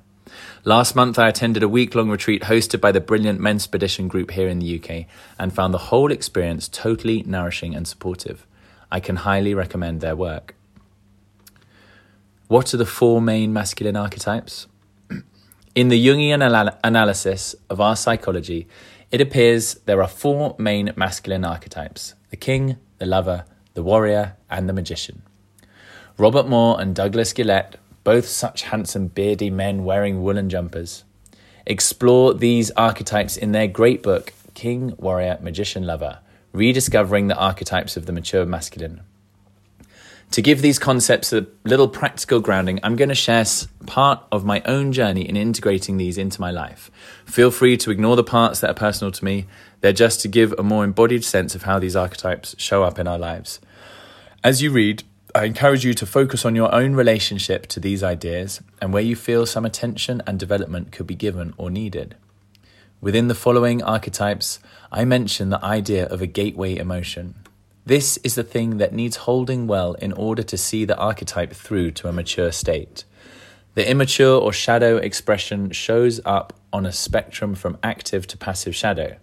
Last 0.64 0.94
month, 0.94 1.18
I 1.18 1.28
attended 1.28 1.62
a 1.62 1.68
week 1.68 1.94
long 1.94 2.10
retreat 2.10 2.42
hosted 2.42 2.80
by 2.80 2.92
the 2.92 3.00
brilliant 3.00 3.40
Men's 3.40 3.62
Expedition 3.62 4.08
group 4.08 4.32
here 4.32 4.48
in 4.48 4.58
the 4.58 4.78
UK 4.78 5.06
and 5.38 5.52
found 5.52 5.72
the 5.72 5.78
whole 5.78 6.12
experience 6.12 6.68
totally 6.68 7.22
nourishing 7.22 7.74
and 7.74 7.86
supportive. 7.86 8.46
I 8.90 9.00
can 9.00 9.16
highly 9.16 9.54
recommend 9.54 10.00
their 10.00 10.16
work. 10.16 10.54
What 12.48 12.72
are 12.72 12.78
the 12.78 12.86
four 12.86 13.20
main 13.20 13.52
masculine 13.52 13.96
archetypes? 13.96 14.66
In 15.74 15.88
the 15.88 16.06
Jungian 16.06 16.42
anal- 16.42 16.78
analysis 16.82 17.54
of 17.68 17.80
our 17.80 17.94
psychology, 17.94 18.66
it 19.10 19.20
appears 19.20 19.74
there 19.84 20.02
are 20.02 20.08
four 20.08 20.56
main 20.58 20.92
masculine 20.96 21.44
archetypes 21.44 22.14
the 22.30 22.36
king, 22.36 22.76
the 22.98 23.06
lover, 23.06 23.44
the 23.78 23.82
warrior, 23.84 24.34
and 24.50 24.68
the 24.68 24.72
magician. 24.72 25.22
Robert 26.16 26.48
Moore 26.48 26.80
and 26.80 26.96
Douglas 26.96 27.32
Gillette 27.32 27.76
both 28.02 28.26
such 28.26 28.62
handsome, 28.62 29.06
beardy 29.06 29.50
men 29.50 29.84
wearing 29.84 30.20
woolen 30.20 30.50
jumpers. 30.50 31.04
Explore 31.64 32.34
these 32.34 32.72
archetypes 32.72 33.36
in 33.36 33.52
their 33.52 33.68
great 33.68 34.02
book, 34.02 34.32
King, 34.54 34.94
Warrior, 34.98 35.38
Magician, 35.40 35.86
Lover 35.86 36.18
Rediscovering 36.52 37.28
the 37.28 37.36
Archetypes 37.36 37.96
of 37.96 38.06
the 38.06 38.12
Mature 38.12 38.44
Masculine. 38.44 39.02
To 40.32 40.42
give 40.42 40.60
these 40.60 40.80
concepts 40.80 41.32
a 41.32 41.46
little 41.64 41.86
practical 41.86 42.40
grounding, 42.40 42.80
I'm 42.82 42.96
going 42.96 43.10
to 43.10 43.14
share 43.14 43.44
part 43.86 44.24
of 44.32 44.44
my 44.44 44.60
own 44.62 44.90
journey 44.90 45.22
in 45.22 45.36
integrating 45.36 45.98
these 45.98 46.18
into 46.18 46.40
my 46.40 46.50
life. 46.50 46.90
Feel 47.26 47.52
free 47.52 47.76
to 47.76 47.92
ignore 47.92 48.16
the 48.16 48.24
parts 48.24 48.58
that 48.58 48.70
are 48.70 48.74
personal 48.74 49.12
to 49.12 49.24
me, 49.24 49.46
they're 49.80 49.92
just 49.92 50.20
to 50.22 50.28
give 50.28 50.52
a 50.58 50.62
more 50.62 50.84
embodied 50.84 51.24
sense 51.24 51.54
of 51.54 51.62
how 51.62 51.78
these 51.78 51.94
archetypes 51.94 52.54
show 52.58 52.82
up 52.82 52.98
in 52.98 53.06
our 53.06 53.18
lives. 53.18 53.60
As 54.44 54.62
you 54.62 54.70
read, 54.70 55.02
I 55.34 55.46
encourage 55.46 55.84
you 55.84 55.94
to 55.94 56.06
focus 56.06 56.44
on 56.44 56.54
your 56.54 56.72
own 56.72 56.94
relationship 56.94 57.66
to 57.66 57.80
these 57.80 58.04
ideas 58.04 58.62
and 58.80 58.92
where 58.92 59.02
you 59.02 59.16
feel 59.16 59.46
some 59.46 59.64
attention 59.64 60.22
and 60.28 60.38
development 60.38 60.92
could 60.92 61.08
be 61.08 61.16
given 61.16 61.54
or 61.56 61.70
needed. 61.70 62.14
Within 63.00 63.26
the 63.26 63.34
following 63.34 63.82
archetypes, 63.82 64.60
I 64.92 65.04
mention 65.04 65.50
the 65.50 65.64
idea 65.64 66.06
of 66.06 66.22
a 66.22 66.28
gateway 66.28 66.76
emotion. 66.76 67.34
This 67.84 68.16
is 68.18 68.36
the 68.36 68.44
thing 68.44 68.76
that 68.78 68.92
needs 68.92 69.16
holding 69.16 69.66
well 69.66 69.94
in 69.94 70.12
order 70.12 70.44
to 70.44 70.56
see 70.56 70.84
the 70.84 70.96
archetype 70.96 71.52
through 71.52 71.90
to 71.92 72.08
a 72.08 72.12
mature 72.12 72.52
state. 72.52 73.04
The 73.74 73.90
immature 73.90 74.40
or 74.40 74.52
shadow 74.52 74.98
expression 74.98 75.72
shows 75.72 76.20
up 76.24 76.52
on 76.72 76.86
a 76.86 76.92
spectrum 76.92 77.56
from 77.56 77.76
active 77.82 78.28
to 78.28 78.36
passive 78.36 78.76
shadow. 78.76 79.16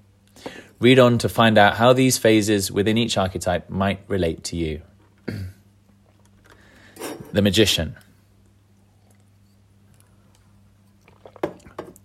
Read 0.81 0.99
on 0.99 1.17
to 1.19 1.29
find 1.29 1.57
out 1.57 1.77
how 1.77 1.93
these 1.93 2.17
phases 2.17 2.69
within 2.69 2.97
each 2.97 3.17
archetype 3.17 3.69
might 3.69 4.01
relate 4.09 4.43
to 4.45 4.57
you. 4.57 4.81
The 7.33 7.41
Magician. 7.41 7.97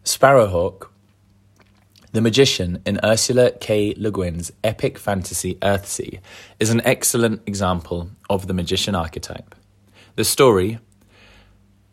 Sparrowhawk 0.04 0.88
The 2.10 2.20
Magician 2.20 2.82
in 2.84 2.98
Ursula 3.04 3.52
K. 3.52 3.94
Le 3.96 4.10
Guin's 4.10 4.50
epic 4.64 4.98
fantasy 4.98 5.54
Earthsea 5.62 6.18
is 6.58 6.70
an 6.70 6.80
excellent 6.84 7.42
example 7.46 8.10
of 8.28 8.48
the 8.48 8.54
magician 8.54 8.96
archetype. 8.96 9.54
The 10.16 10.24
story, 10.24 10.80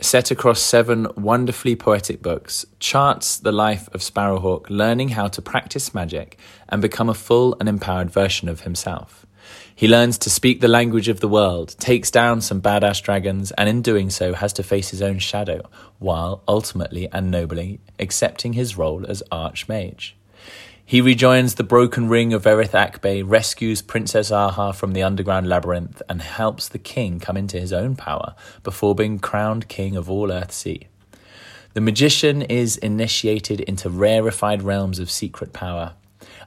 set 0.02 0.32
across 0.32 0.60
seven 0.60 1.08
wonderfully 1.16 1.76
poetic 1.76 2.24
books, 2.24 2.66
charts 2.80 3.38
the 3.38 3.52
life 3.52 3.88
of 3.94 4.02
Sparrowhawk 4.02 4.68
learning 4.70 5.10
how 5.10 5.28
to 5.28 5.42
practice 5.42 5.94
magic 5.94 6.40
and 6.70 6.82
become 6.82 7.10
a 7.10 7.14
full 7.14 7.56
and 7.60 7.70
empowered 7.70 8.10
version 8.10 8.50
of 8.50 8.62
himself. 8.62 9.27
He 9.78 9.88
learns 9.88 10.18
to 10.18 10.32
speak 10.32 10.60
the 10.60 10.68
language 10.68 11.08
of 11.08 11.20
the 11.20 11.28
world, 11.28 11.76
takes 11.78 12.10
down 12.10 12.42
some 12.42 12.60
badass 12.60 13.00
dragons, 13.00 13.52
and 13.52 13.70
in 13.70 13.84
doing 13.84 14.10
so 14.10 14.34
has 14.34 14.52
to 14.54 14.64
face 14.64 14.90
his 14.90 15.04
own 15.04 15.20
shadow, 15.20 15.70
while 16.00 16.42
ultimately 16.48 17.08
and 17.12 17.30
nobly 17.30 17.80
accepting 18.00 18.54
his 18.54 18.76
role 18.76 19.06
as 19.06 19.22
Archmage. 19.32 20.14
He 20.84 21.00
rejoins 21.00 21.54
the 21.54 21.64
broken 21.64 22.10
ring 22.10 22.34
of 22.34 22.42
Erreth-Akbe, 22.48 23.22
rescues 23.24 23.84
Princess 23.84 24.32
Arha 24.32 24.74
from 24.74 24.94
the 24.94 25.04
underground 25.04 25.48
labyrinth, 25.48 26.02
and 26.10 26.24
helps 26.24 26.68
the 26.68 26.80
king 26.80 27.20
come 27.20 27.38
into 27.38 27.60
his 27.60 27.72
own 27.72 27.96
power 27.96 28.34
before 28.64 28.96
being 28.96 29.20
crowned 29.20 29.68
king 29.68 29.96
of 29.96 30.10
all 30.10 30.30
Earthsea. 30.30 30.88
The 31.76 31.82
magician 31.82 32.42
is 32.42 32.78
initiated 32.78 33.60
into 33.62 33.92
rarefied 33.92 34.64
realms 34.64 34.98
of 34.98 35.12
secret 35.12 35.54
power, 35.54 35.94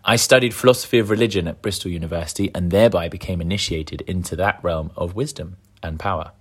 I 0.05 0.17
studied 0.17 0.55
philosophy 0.55 0.99
of 0.99 1.11
religion 1.11 1.47
at 1.47 1.61
Bristol 1.61 1.91
University 1.91 2.51
and 2.55 2.71
thereby 2.71 3.09
became 3.09 3.41
initiated 3.41 4.01
into 4.03 4.35
that 4.37 4.59
realm 4.63 4.91
of 4.97 5.15
wisdom 5.15 5.59
and 5.83 6.01
power. 6.01 6.33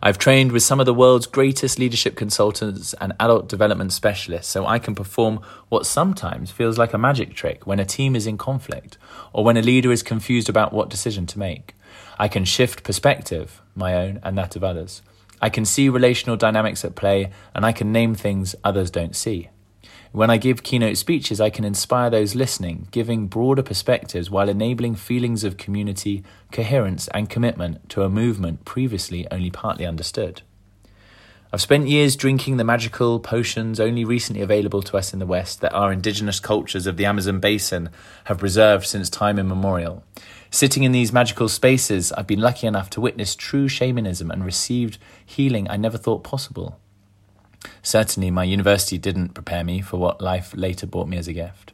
I've 0.00 0.18
trained 0.18 0.52
with 0.52 0.62
some 0.62 0.80
of 0.80 0.86
the 0.86 0.94
world's 0.94 1.26
greatest 1.26 1.78
leadership 1.78 2.16
consultants 2.16 2.92
and 2.94 3.12
adult 3.20 3.48
development 3.48 3.92
specialists, 3.92 4.50
so 4.50 4.66
I 4.66 4.78
can 4.78 4.94
perform 4.94 5.40
what 5.68 5.86
sometimes 5.86 6.50
feels 6.50 6.78
like 6.78 6.92
a 6.92 6.98
magic 6.98 7.34
trick 7.34 7.66
when 7.66 7.78
a 7.78 7.84
team 7.84 8.16
is 8.16 8.26
in 8.26 8.38
conflict 8.38 8.98
or 9.32 9.44
when 9.44 9.56
a 9.56 9.62
leader 9.62 9.92
is 9.92 10.02
confused 10.02 10.48
about 10.48 10.72
what 10.72 10.90
decision 10.90 11.26
to 11.26 11.38
make. 11.38 11.74
I 12.18 12.28
can 12.28 12.44
shift 12.44 12.82
perspective, 12.82 13.62
my 13.74 13.94
own 13.94 14.20
and 14.22 14.36
that 14.38 14.56
of 14.56 14.64
others. 14.64 15.02
I 15.40 15.50
can 15.50 15.64
see 15.64 15.88
relational 15.88 16.36
dynamics 16.36 16.84
at 16.84 16.94
play, 16.94 17.30
and 17.54 17.64
I 17.66 17.72
can 17.72 17.92
name 17.92 18.14
things 18.14 18.54
others 18.64 18.90
don't 18.90 19.16
see. 19.16 19.48
When 20.12 20.28
I 20.28 20.36
give 20.36 20.62
keynote 20.62 20.98
speeches, 20.98 21.40
I 21.40 21.48
can 21.48 21.64
inspire 21.64 22.10
those 22.10 22.34
listening, 22.34 22.86
giving 22.90 23.28
broader 23.28 23.62
perspectives 23.62 24.30
while 24.30 24.50
enabling 24.50 24.96
feelings 24.96 25.42
of 25.42 25.56
community, 25.56 26.22
coherence, 26.50 27.08
and 27.08 27.30
commitment 27.30 27.88
to 27.90 28.02
a 28.02 28.10
movement 28.10 28.66
previously 28.66 29.26
only 29.30 29.50
partly 29.50 29.86
understood. 29.86 30.42
I've 31.50 31.62
spent 31.62 31.88
years 31.88 32.14
drinking 32.14 32.58
the 32.58 32.64
magical 32.64 33.20
potions 33.20 33.80
only 33.80 34.04
recently 34.04 34.42
available 34.42 34.82
to 34.82 34.98
us 34.98 35.14
in 35.14 35.18
the 35.18 35.26
West 35.26 35.62
that 35.62 35.72
our 35.72 35.90
indigenous 35.90 36.40
cultures 36.40 36.86
of 36.86 36.98
the 36.98 37.06
Amazon 37.06 37.40
basin 37.40 37.88
have 38.24 38.38
preserved 38.38 38.84
since 38.84 39.08
time 39.08 39.38
immemorial. 39.38 40.04
Sitting 40.50 40.82
in 40.82 40.92
these 40.92 41.10
magical 41.10 41.48
spaces, 41.48 42.12
I've 42.12 42.26
been 42.26 42.40
lucky 42.40 42.66
enough 42.66 42.90
to 42.90 43.00
witness 43.00 43.34
true 43.34 43.66
shamanism 43.66 44.30
and 44.30 44.44
received 44.44 44.98
healing 45.24 45.70
I 45.70 45.78
never 45.78 45.96
thought 45.96 46.22
possible. 46.22 46.78
Certainly, 47.82 48.30
my 48.30 48.44
university 48.44 48.98
didn't 48.98 49.34
prepare 49.34 49.64
me 49.64 49.80
for 49.80 49.98
what 49.98 50.20
life 50.20 50.52
later 50.56 50.86
brought 50.86 51.08
me 51.08 51.16
as 51.16 51.28
a 51.28 51.32
gift. 51.32 51.72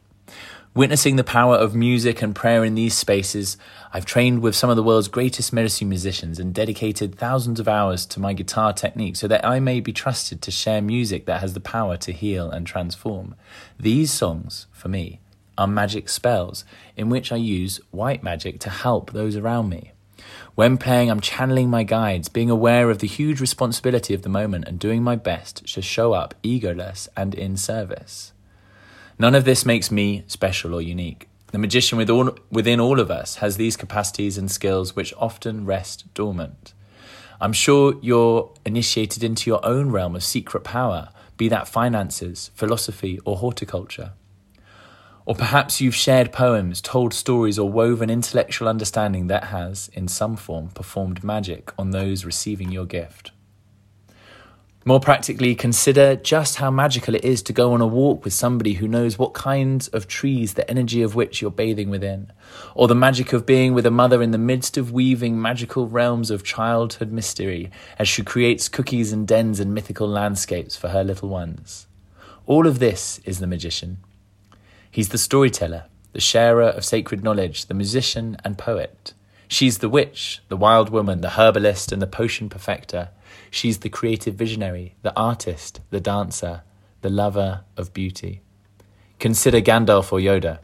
Witnessing 0.75 1.15
the 1.15 1.23
power 1.23 1.55
of 1.55 1.73
music 1.73 2.21
and 2.21 2.35
prayer 2.35 2.63
in 2.63 2.75
these 2.75 2.95
spaces, 2.95 3.57
I've 3.91 4.05
trained 4.05 4.41
with 4.41 4.55
some 4.55 4.69
of 4.69 4.75
the 4.75 4.83
world's 4.83 5.07
greatest 5.07 5.51
Mersey 5.51 5.83
musicians 5.83 6.37
and 6.37 6.53
dedicated 6.53 7.15
thousands 7.15 7.59
of 7.59 7.67
hours 7.67 8.05
to 8.05 8.19
my 8.19 8.33
guitar 8.33 8.71
technique 8.71 9.15
so 9.15 9.27
that 9.27 9.43
I 9.43 9.59
may 9.59 9.79
be 9.79 9.91
trusted 9.91 10.43
to 10.43 10.51
share 10.51 10.81
music 10.81 11.25
that 11.25 11.41
has 11.41 11.53
the 11.53 11.59
power 11.59 11.97
to 11.97 12.11
heal 12.11 12.51
and 12.51 12.67
transform. 12.67 13.33
These 13.79 14.11
songs, 14.11 14.67
for 14.71 14.89
me, 14.89 15.21
are 15.57 15.67
magic 15.67 16.07
spells 16.07 16.65
in 16.95 17.09
which 17.09 17.31
I 17.31 17.37
use 17.37 17.81
white 17.89 18.21
magic 18.21 18.59
to 18.61 18.69
help 18.69 19.11
those 19.11 19.35
around 19.35 19.69
me. 19.69 19.93
When 20.55 20.77
playing, 20.77 21.09
I'm 21.09 21.21
channeling 21.21 21.69
my 21.69 21.83
guides, 21.83 22.27
being 22.27 22.49
aware 22.49 22.89
of 22.89 22.99
the 22.99 23.07
huge 23.07 23.39
responsibility 23.39 24.13
of 24.13 24.23
the 24.23 24.29
moment 24.29 24.65
and 24.67 24.77
doing 24.77 25.01
my 25.01 25.15
best 25.15 25.65
to 25.73 25.81
show 25.81 26.13
up 26.13 26.35
egoless 26.43 27.07
and 27.15 27.33
in 27.33 27.55
service. 27.55 28.33
None 29.17 29.35
of 29.35 29.45
this 29.45 29.65
makes 29.65 29.91
me 29.91 30.23
special 30.27 30.73
or 30.73 30.81
unique. 30.81 31.29
The 31.51 31.57
magician 31.57 31.97
within 32.51 32.79
all 32.79 32.99
of 32.99 33.09
us 33.09 33.35
has 33.35 33.57
these 33.57 33.77
capacities 33.77 34.37
and 34.37 34.51
skills 34.51 34.95
which 34.95 35.13
often 35.17 35.65
rest 35.65 36.13
dormant. 36.13 36.73
I'm 37.41 37.53
sure 37.53 37.95
you're 38.01 38.53
initiated 38.65 39.23
into 39.23 39.49
your 39.49 39.65
own 39.65 39.91
realm 39.91 40.15
of 40.15 40.23
secret 40.23 40.63
power, 40.63 41.09
be 41.37 41.47
that 41.47 41.67
finances, 41.69 42.51
philosophy, 42.53 43.19
or 43.23 43.37
horticulture. 43.37 44.11
Or 45.29 45.35
perhaps 45.35 45.79
you've 45.79 45.93
shared 45.93 46.31
poems, 46.31 46.81
told 46.81 47.13
stories, 47.13 47.59
or 47.59 47.69
woven 47.69 48.09
intellectual 48.09 48.67
understanding 48.67 49.27
that 49.27 49.43
has, 49.43 49.87
in 49.93 50.07
some 50.07 50.35
form, 50.35 50.69
performed 50.69 51.23
magic 51.23 51.71
on 51.77 51.91
those 51.91 52.25
receiving 52.25 52.71
your 52.71 52.87
gift. 52.87 53.29
More 54.85 54.99
practically, 54.99 55.53
consider 55.53 56.15
just 56.15 56.55
how 56.55 56.71
magical 56.71 57.13
it 57.13 57.23
is 57.23 57.43
to 57.43 57.53
go 57.53 57.73
on 57.73 57.79
a 57.79 57.85
walk 57.85 58.23
with 58.23 58.33
somebody 58.33 58.73
who 58.73 58.87
knows 58.87 59.19
what 59.19 59.35
kinds 59.35 59.87
of 59.89 60.07
trees, 60.07 60.55
the 60.55 60.67
energy 60.67 61.03
of 61.03 61.13
which 61.13 61.43
you're 61.43 61.51
bathing 61.51 61.91
within, 61.91 62.31
or 62.73 62.87
the 62.87 62.95
magic 62.95 63.31
of 63.31 63.45
being 63.45 63.75
with 63.75 63.85
a 63.85 63.91
mother 63.91 64.23
in 64.23 64.31
the 64.31 64.39
midst 64.39 64.77
of 64.77 64.91
weaving 64.91 65.39
magical 65.39 65.87
realms 65.87 66.31
of 66.31 66.43
childhood 66.43 67.11
mystery 67.11 67.69
as 67.99 68.07
she 68.07 68.23
creates 68.23 68.67
cookies 68.67 69.13
and 69.13 69.27
dens 69.27 69.59
and 69.59 69.75
mythical 69.75 70.07
landscapes 70.07 70.75
for 70.75 70.87
her 70.87 71.03
little 71.03 71.29
ones. 71.29 71.85
All 72.47 72.65
of 72.65 72.79
this 72.79 73.19
is 73.25 73.37
the 73.37 73.45
magician. 73.45 73.99
He's 74.99 75.07
the 75.07 75.17
storyteller, 75.17 75.85
the 76.11 76.19
sharer 76.19 76.63
of 76.63 76.83
sacred 76.83 77.23
knowledge, 77.23 77.67
the 77.67 77.73
musician 77.73 78.35
and 78.43 78.57
poet. 78.57 79.13
She's 79.47 79.77
the 79.77 79.87
witch, 79.87 80.41
the 80.49 80.57
wild 80.57 80.89
woman, 80.89 81.21
the 81.21 81.37
herbalist, 81.39 81.93
and 81.93 82.01
the 82.01 82.05
potion 82.05 82.49
perfecter. 82.49 83.07
She's 83.49 83.77
the 83.77 83.87
creative 83.87 84.35
visionary, 84.35 84.95
the 85.01 85.15
artist, 85.15 85.79
the 85.89 86.01
dancer, 86.01 86.63
the 86.99 87.09
lover 87.09 87.61
of 87.77 87.93
beauty. 87.93 88.41
Consider 89.19 89.61
Gandalf 89.61 90.11
or 90.11 90.19
Yoda. 90.19 90.59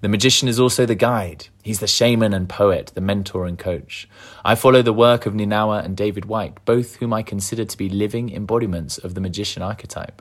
The 0.00 0.08
magician 0.08 0.48
is 0.48 0.58
also 0.58 0.84
the 0.84 0.96
guide. 0.96 1.46
He's 1.62 1.78
the 1.78 1.86
shaman 1.86 2.34
and 2.34 2.48
poet, 2.48 2.90
the 2.96 3.00
mentor 3.00 3.46
and 3.46 3.56
coach. 3.56 4.08
I 4.44 4.56
follow 4.56 4.82
the 4.82 4.92
work 4.92 5.24
of 5.24 5.34
Ninawa 5.34 5.84
and 5.84 5.96
David 5.96 6.24
Whyte, 6.24 6.64
both 6.64 6.96
whom 6.96 7.12
I 7.12 7.22
consider 7.22 7.64
to 7.64 7.78
be 7.78 7.88
living 7.88 8.30
embodiments 8.30 8.98
of 8.98 9.14
the 9.14 9.20
magician 9.20 9.62
archetype. 9.62 10.20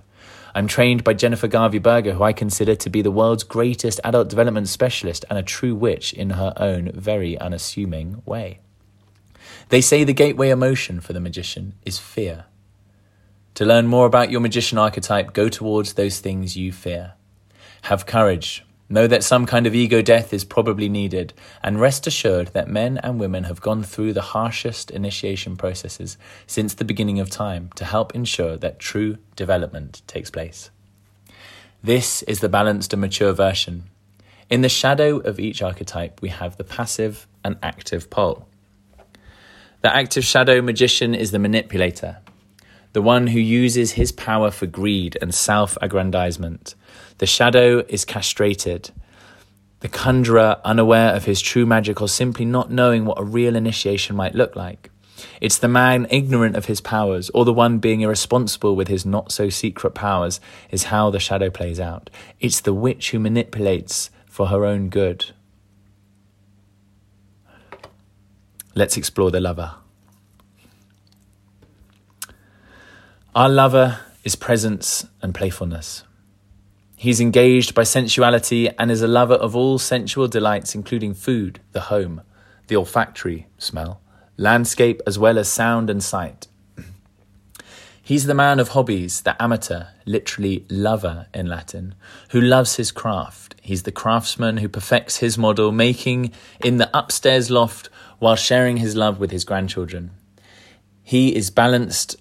I'm 0.58 0.66
trained 0.66 1.04
by 1.04 1.14
Jennifer 1.14 1.48
Garvey 1.48 1.78
Berger, 1.78 2.14
who 2.14 2.24
I 2.24 2.34
consider 2.34 2.74
to 2.74 2.90
be 2.90 3.04
the 3.04 3.12
world's 3.12 3.44
greatest 3.44 4.00
adult 4.04 4.28
development 4.28 4.68
specialist 4.70 5.24
and 5.30 5.38
a 5.38 5.44
true 5.44 5.76
witch 5.76 6.14
in 6.14 6.32
her 6.32 6.52
own 6.58 6.92
very 6.96 7.38
unassuming 7.38 8.24
way. 8.26 8.62
They 9.70 9.82
say 9.82 10.04
the 10.04 10.14
gateway 10.14 10.50
emotion 10.50 11.00
for 11.00 11.14
the 11.14 11.20
magician 11.20 11.76
is 11.86 12.00
fear. 12.00 12.46
To 13.54 13.66
learn 13.66 13.86
more 13.86 14.08
about 14.08 14.32
your 14.32 14.42
magician 14.42 14.80
archetype, 14.80 15.32
go 15.32 15.48
towards 15.48 15.94
those 15.94 16.20
things 16.22 16.58
you 16.58 16.74
fear. 16.74 17.14
Have 17.84 18.08
courage, 18.08 18.66
Know 18.89 19.06
that 19.08 19.24
some 19.24 19.46
kind 19.46 19.67
of 19.67 19.75
ego 19.75 20.01
death 20.01 20.32
is 20.34 20.46
probably 20.46 20.88
needed, 20.88 21.34
and 21.62 21.82
rest 21.82 22.08
assured 22.08 22.48
that 22.50 22.70
men 22.70 22.98
and 23.00 23.20
women 23.20 23.44
have 23.44 23.60
gone 23.60 23.84
through 23.84 24.13
the 24.13 24.22
harshest 24.22 24.91
initiation 24.91 25.58
processes 25.58 26.17
since 26.46 26.74
the 26.74 26.86
beginning 26.86 27.20
of 27.20 27.29
time 27.29 27.70
to 27.75 27.84
help 27.84 28.15
ensure 28.15 28.56
that 28.58 28.79
true 28.79 29.17
development 29.36 30.01
takes 30.08 30.29
place. 30.29 30.70
This 31.84 32.24
is 32.24 32.39
the 32.39 32.50
balanced 32.50 32.94
and 32.94 33.01
mature 33.01 33.34
version. 33.34 33.84
In 34.50 34.62
the 34.62 34.70
shadow 34.70 35.17
of 35.17 35.38
each 35.38 35.62
archetype, 35.62 36.22
we 36.22 36.29
have 36.29 36.56
the 36.56 36.63
passive 36.63 37.27
and 37.44 37.58
active 37.62 38.10
pole. 38.10 38.48
The 39.82 39.94
active 39.94 40.24
shadow 40.24 40.62
magician 40.62 41.13
is 41.13 41.32
the 41.32 41.39
manipulator, 41.39 42.17
the 42.98 43.01
one 43.04 43.27
who 43.27 43.39
uses 43.39 43.92
his 43.92 44.12
power 44.12 44.50
for 44.50 44.66
greed 44.66 45.16
and 45.22 45.32
self 45.32 45.77
aggrandizement 45.84 46.74
the 47.20 47.27
shadow 47.27 47.86
is 47.88 48.04
castrated. 48.04 48.89
The 49.82 49.88
conjurer, 49.88 50.60
unaware 50.66 51.13
of 51.13 51.25
his 51.25 51.39
true 51.39 51.68
magic 51.68 52.01
or 52.01 52.08
simply 52.08 52.44
not 52.44 52.72
knowing 52.72 53.06
what 53.06 53.20
a 53.20 53.24
real 53.24 53.56
initiation 53.56 54.16
might 54.16 54.34
look 54.34 54.56
like. 54.56 54.89
It's 55.39 55.60
the 55.60 55.68
man 55.68 56.08
ignorant 56.10 56.56
of 56.56 56.66
his 56.66 56.82
powers, 56.82 57.30
or 57.36 57.46
the 57.46 57.54
one 57.54 57.77
being 57.77 58.01
irresponsible 58.01 58.75
with 58.75 58.88
his 58.88 59.06
not 59.06 59.32
so 59.32 59.48
secret 59.50 59.94
powers, 59.94 60.39
is 60.72 60.86
how 60.86 61.12
the 61.12 61.20
shadow 61.20 61.51
plays 61.51 61.80
out. 61.80 62.10
It's 62.39 62.62
the 62.62 62.74
witch 62.74 63.12
who 63.12 63.20
manipulates 63.20 64.10
for 64.25 64.48
her 64.48 64.66
own 64.66 64.89
good. 64.89 65.36
Let's 68.74 68.98
explore 68.98 69.30
the 69.30 69.39
lover. 69.39 69.75
Our 73.38 73.50
lover 73.50 74.00
is 74.24 74.36
presence 74.36 75.06
and 75.22 75.36
playfulness. 75.36 76.03
He's 76.96 77.22
engaged 77.22 77.75
by 77.75 77.84
sensuality 77.84 78.67
and 78.79 78.89
is 78.89 79.03
a 79.03 79.08
lover 79.08 79.36
of 79.36 79.56
all 79.56 79.77
sensual 79.77 80.27
delights, 80.27 80.74
including 80.74 81.13
food, 81.13 81.60
the 81.72 81.82
home, 81.82 82.24
the 82.65 82.75
olfactory 82.75 83.46
smell, 83.60 84.01
landscape, 84.38 85.03
as 85.06 85.20
well 85.20 85.38
as 85.38 85.48
sound 85.48 85.91
and 85.91 86.01
sight. 86.01 86.48
He's 88.01 88.25
the 88.25 88.34
man 88.34 88.60
of 88.60 88.70
hobbies, 88.70 89.22
the 89.22 89.39
amateur, 89.39 89.84
literally 90.08 90.65
lover 90.67 91.27
in 91.32 91.46
Latin, 91.46 91.94
who 92.32 92.41
loves 92.41 92.77
his 92.77 92.91
craft. 92.91 93.53
He's 93.62 93.84
the 93.84 93.91
craftsman 93.91 94.58
who 94.58 94.67
perfects 94.67 95.17
his 95.17 95.38
model, 95.38 95.72
making 95.72 96.32
in 96.63 96.77
the 96.77 96.89
upstairs 96.91 97.51
loft 97.51 97.91
while 98.17 98.36
sharing 98.36 98.77
his 98.77 98.96
love 98.96 99.20
with 99.20 99.29
his 99.29 99.46
grandchildren. 99.46 100.10
He 101.03 101.36
is 101.36 101.51
balanced 101.51 102.15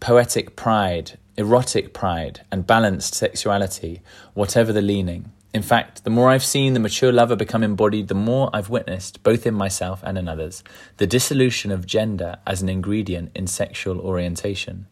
poetic 0.00 0.56
pride, 0.56 1.18
erotic 1.36 1.92
pride, 1.92 2.40
and 2.50 2.66
balanced 2.66 3.14
sexuality, 3.14 4.00
whatever 4.34 4.72
the 4.72 4.82
leaning. 4.82 5.32
In 5.54 5.62
fact, 5.62 6.04
the 6.04 6.10
more 6.10 6.30
I've 6.30 6.44
seen 6.44 6.74
the 6.74 6.80
mature 6.80 7.10
lover 7.10 7.34
become 7.34 7.64
embodied, 7.64 8.08
the 8.08 8.14
more 8.14 8.50
I've 8.52 8.68
witnessed, 8.68 9.22
both 9.22 9.46
in 9.46 9.54
myself 9.54 10.00
and 10.04 10.18
in 10.18 10.28
others, 10.28 10.62
the 10.98 11.06
dissolution 11.06 11.70
of 11.70 11.86
gender 11.86 12.36
as 12.46 12.60
an 12.60 12.68
ingredient 12.68 13.32
in 13.34 13.46
sexual 13.46 13.98
orientation. 14.00 14.86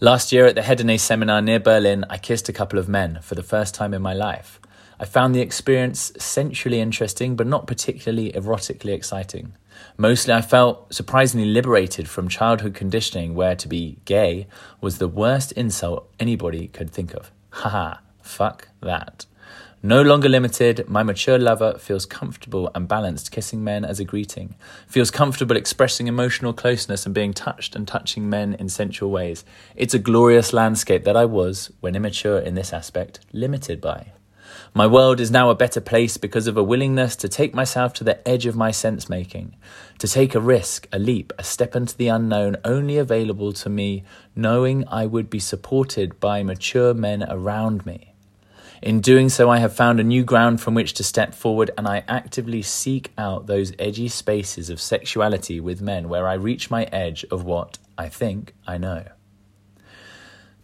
Last 0.00 0.32
year 0.32 0.46
at 0.46 0.54
the 0.54 0.62
Hedone 0.62 0.98
seminar 0.98 1.42
near 1.42 1.60
Berlin, 1.60 2.04
I 2.10 2.18
kissed 2.18 2.48
a 2.48 2.52
couple 2.52 2.78
of 2.78 2.88
men 2.88 3.20
for 3.22 3.34
the 3.34 3.42
first 3.42 3.74
time 3.74 3.94
in 3.94 4.02
my 4.02 4.14
life. 4.14 4.58
I 4.98 5.04
found 5.04 5.34
the 5.34 5.40
experience 5.40 6.12
sensually 6.18 6.80
interesting, 6.80 7.36
but 7.36 7.46
not 7.46 7.66
particularly 7.66 8.32
erotically 8.32 8.94
exciting. 8.94 9.52
Mostly, 9.96 10.32
I 10.34 10.40
felt 10.40 10.92
surprisingly 10.92 11.46
liberated 11.46 12.08
from 12.08 12.28
childhood 12.28 12.74
conditioning 12.74 13.34
where 13.34 13.56
to 13.56 13.68
be 13.68 13.98
gay 14.04 14.46
was 14.80 14.98
the 14.98 15.08
worst 15.08 15.52
insult 15.52 16.08
anybody 16.18 16.68
could 16.68 16.90
think 16.90 17.14
of. 17.14 17.30
Haha, 17.50 17.98
fuck 18.22 18.68
that. 18.80 19.26
No 19.84 20.00
longer 20.00 20.28
limited, 20.28 20.88
my 20.88 21.02
mature 21.02 21.40
lover 21.40 21.76
feels 21.76 22.06
comfortable 22.06 22.70
and 22.72 22.86
balanced 22.86 23.32
kissing 23.32 23.64
men 23.64 23.84
as 23.84 23.98
a 23.98 24.04
greeting, 24.04 24.54
feels 24.86 25.10
comfortable 25.10 25.56
expressing 25.56 26.06
emotional 26.06 26.52
closeness 26.52 27.04
and 27.04 27.12
being 27.12 27.32
touched 27.32 27.74
and 27.74 27.88
touching 27.88 28.30
men 28.30 28.54
in 28.54 28.68
sensual 28.68 29.10
ways. 29.10 29.44
It's 29.74 29.92
a 29.92 29.98
glorious 29.98 30.52
landscape 30.52 31.02
that 31.02 31.16
I 31.16 31.24
was, 31.24 31.72
when 31.80 31.96
immature 31.96 32.38
in 32.38 32.54
this 32.54 32.72
aspect, 32.72 33.18
limited 33.32 33.80
by. 33.80 34.12
My 34.74 34.86
world 34.86 35.20
is 35.20 35.30
now 35.30 35.50
a 35.50 35.54
better 35.54 35.82
place 35.82 36.16
because 36.16 36.46
of 36.46 36.56
a 36.56 36.62
willingness 36.62 37.14
to 37.16 37.28
take 37.28 37.54
myself 37.54 37.92
to 37.94 38.04
the 38.04 38.26
edge 38.26 38.46
of 38.46 38.56
my 38.56 38.70
sense 38.70 39.06
making, 39.06 39.54
to 39.98 40.08
take 40.08 40.34
a 40.34 40.40
risk, 40.40 40.88
a 40.90 40.98
leap, 40.98 41.30
a 41.38 41.44
step 41.44 41.76
into 41.76 41.94
the 41.94 42.08
unknown 42.08 42.56
only 42.64 42.96
available 42.96 43.52
to 43.52 43.68
me, 43.68 44.02
knowing 44.34 44.88
I 44.88 45.04
would 45.04 45.28
be 45.28 45.40
supported 45.40 46.18
by 46.20 46.42
mature 46.42 46.94
men 46.94 47.22
around 47.28 47.84
me. 47.84 48.14
In 48.80 49.02
doing 49.02 49.28
so, 49.28 49.50
I 49.50 49.58
have 49.58 49.76
found 49.76 50.00
a 50.00 50.04
new 50.04 50.24
ground 50.24 50.62
from 50.62 50.72
which 50.72 50.94
to 50.94 51.04
step 51.04 51.34
forward, 51.34 51.70
and 51.76 51.86
I 51.86 52.02
actively 52.08 52.62
seek 52.62 53.12
out 53.18 53.46
those 53.46 53.74
edgy 53.78 54.08
spaces 54.08 54.70
of 54.70 54.80
sexuality 54.80 55.60
with 55.60 55.82
men 55.82 56.08
where 56.08 56.26
I 56.26 56.32
reach 56.32 56.70
my 56.70 56.84
edge 56.84 57.26
of 57.30 57.44
what 57.44 57.76
I 57.98 58.08
think 58.08 58.54
I 58.66 58.78
know. 58.78 59.04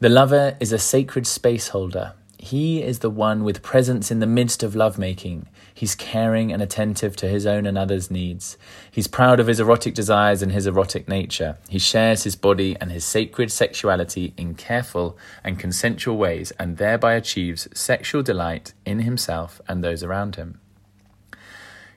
The 0.01 0.09
lover 0.09 0.57
is 0.61 0.73
a 0.73 0.79
sacred 0.79 1.27
space 1.27 1.69
holder. 1.69 2.15
He 2.41 2.83
is 2.85 3.01
the 3.01 3.11
one 3.11 3.43
with 3.43 3.63
presence 3.63 4.13
in 4.13 4.21
the 4.21 4.27
midst 4.27 4.63
of 4.63 4.77
lovemaking. 4.77 5.49
He's 5.75 5.97
caring 5.97 6.53
and 6.53 6.63
attentive 6.63 7.17
to 7.17 7.29
his 7.29 7.47
own 7.47 7.67
and 7.67 7.77
others' 7.77 8.13
needs. 8.13 8.57
He's 8.91 9.09
proud 9.09 9.41
of 9.41 9.49
his 9.49 9.59
erotic 9.59 9.93
desires 9.95 10.41
and 10.41 10.53
his 10.53 10.67
erotic 10.67 11.09
nature. 11.09 11.59
He 11.69 11.81
shares 11.81 12.23
his 12.23 12.37
body 12.37 12.77
and 12.81 12.93
his 12.93 13.05
sacred 13.05 13.51
sexuality 13.51 14.35
in 14.37 14.55
careful 14.55 15.19
and 15.43 15.59
consensual 15.59 16.17
ways 16.17 16.53
and 16.61 16.77
thereby 16.77 17.15
achieves 17.15 17.67
sexual 17.75 18.23
delight 18.23 18.73
in 18.87 19.01
himself 19.01 19.61
and 19.67 19.83
those 19.83 20.05
around 20.05 20.37
him. 20.37 20.61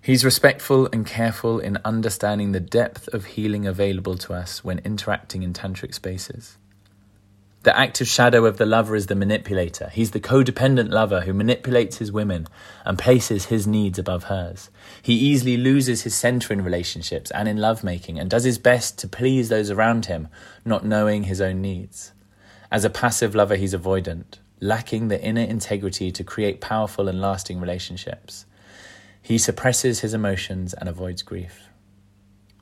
He's 0.01 0.25
respectful 0.25 0.89
and 0.91 1.05
careful 1.05 1.60
in 1.60 1.77
understanding 1.86 2.51
the 2.51 2.60
depth 2.60 3.07
of 3.10 3.25
healing 3.25 3.67
available 3.67 4.17
to 4.17 4.33
us 4.33 4.63
when 4.63 4.79
interacting 4.79 5.43
in 5.43 5.53
tantric 5.53 5.93
spaces. 5.93 6.57
The 7.63 7.77
active 7.77 8.08
shadow 8.08 8.46
of 8.46 8.58
the 8.58 8.65
lover 8.65 8.96
is 8.96 9.06
the 9.06 9.13
manipulator. 9.13 9.89
He's 9.89 10.12
the 10.12 10.20
codependent 10.20 10.91
lover 10.91 11.22
who 11.22 11.34
manipulates 11.34 11.98
his 11.98 12.12
women 12.12 12.48
and 12.86 12.98
places 12.98 13.46
his 13.46 13.68
needs 13.68 14.00
above 14.00 14.24
hers. 14.25 14.72
He 15.03 15.13
easily 15.13 15.58
loses 15.58 16.01
his 16.01 16.15
center 16.15 16.53
in 16.53 16.63
relationships 16.63 17.30
and 17.30 17.48
in 17.48 17.58
lovemaking 17.58 18.18
and 18.18 18.32
does 18.32 18.46
his 18.46 18.58
best 18.58 18.98
to 19.00 19.08
please 19.08 19.50
those 19.50 19.70
around 19.70 20.08
him, 20.08 20.27
not 20.65 20.86
knowing 20.86 21.25
his 21.25 21.39
own 21.39 21.62
needs. 21.62 22.13
As 22.72 22.84
a 22.84 22.89
passive 22.89 23.36
lover, 23.36 23.56
he's 23.56 23.75
avoidant, 23.75 24.39
lacking 24.60 25.10
the 25.10 25.22
inner 25.22 25.41
integrity 25.41 26.12
to 26.13 26.24
create 26.24 26.62
powerful 26.62 27.08
and 27.08 27.22
lasting 27.22 27.60
relationships. 27.60 28.45
He 29.21 29.38
suppresses 29.38 30.00
his 30.00 30.15
emotions 30.15 30.74
and 30.74 30.89
avoids 30.89 31.21
grief. 31.21 31.67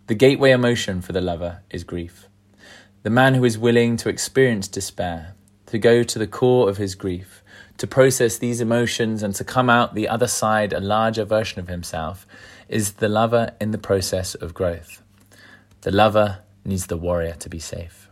The 0.07 0.15
gateway 0.15 0.51
emotion 0.51 1.01
for 1.01 1.13
the 1.13 1.21
lover 1.21 1.62
is 1.69 1.85
grief. 1.85 2.28
The 3.01 3.09
man 3.09 3.33
who 3.33 3.45
is 3.45 3.57
willing 3.57 3.95
to 3.97 4.09
experience 4.09 4.67
despair, 4.67 5.33
to 5.67 5.79
go 5.79 6.03
to 6.03 6.19
the 6.19 6.27
core 6.27 6.69
of 6.69 6.75
his 6.75 6.95
grief, 6.95 7.41
to 7.77 7.88
process 7.88 8.38
these 8.38 8.59
emotions 8.59 9.23
and 9.23 9.33
to 9.35 9.45
come 9.45 9.69
out 9.69 9.95
the 9.95 10.09
other 10.09 10.27
side 10.27 10.73
a 10.73 10.81
larger 10.81 11.23
version 11.23 11.62
of 11.62 11.69
himself, 11.69 12.27
is 12.67 12.93
the 12.93 13.07
lover 13.07 13.53
in 13.62 13.71
the 13.71 13.77
process 13.77 14.35
of 14.35 14.53
growth. 14.53 15.01
The 15.81 15.91
lover 15.91 16.39
needs 16.65 16.88
the 16.88 16.97
warrior 16.97 17.35
to 17.35 17.47
be 17.47 17.59
safe. 17.59 18.09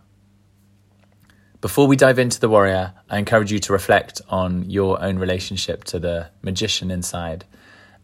Before 1.60 1.86
we 1.86 1.98
dive 1.98 2.18
into 2.18 2.40
the 2.40 2.48
warrior, 2.48 2.94
I 3.10 3.18
encourage 3.18 3.52
you 3.52 3.60
to 3.60 3.74
reflect 3.74 4.22
on 4.30 4.70
your 4.70 5.04
own 5.04 5.20
relationship 5.20 5.84
to 5.86 6.00
the 6.00 6.30
magician 6.42 6.92
inside 6.92 7.44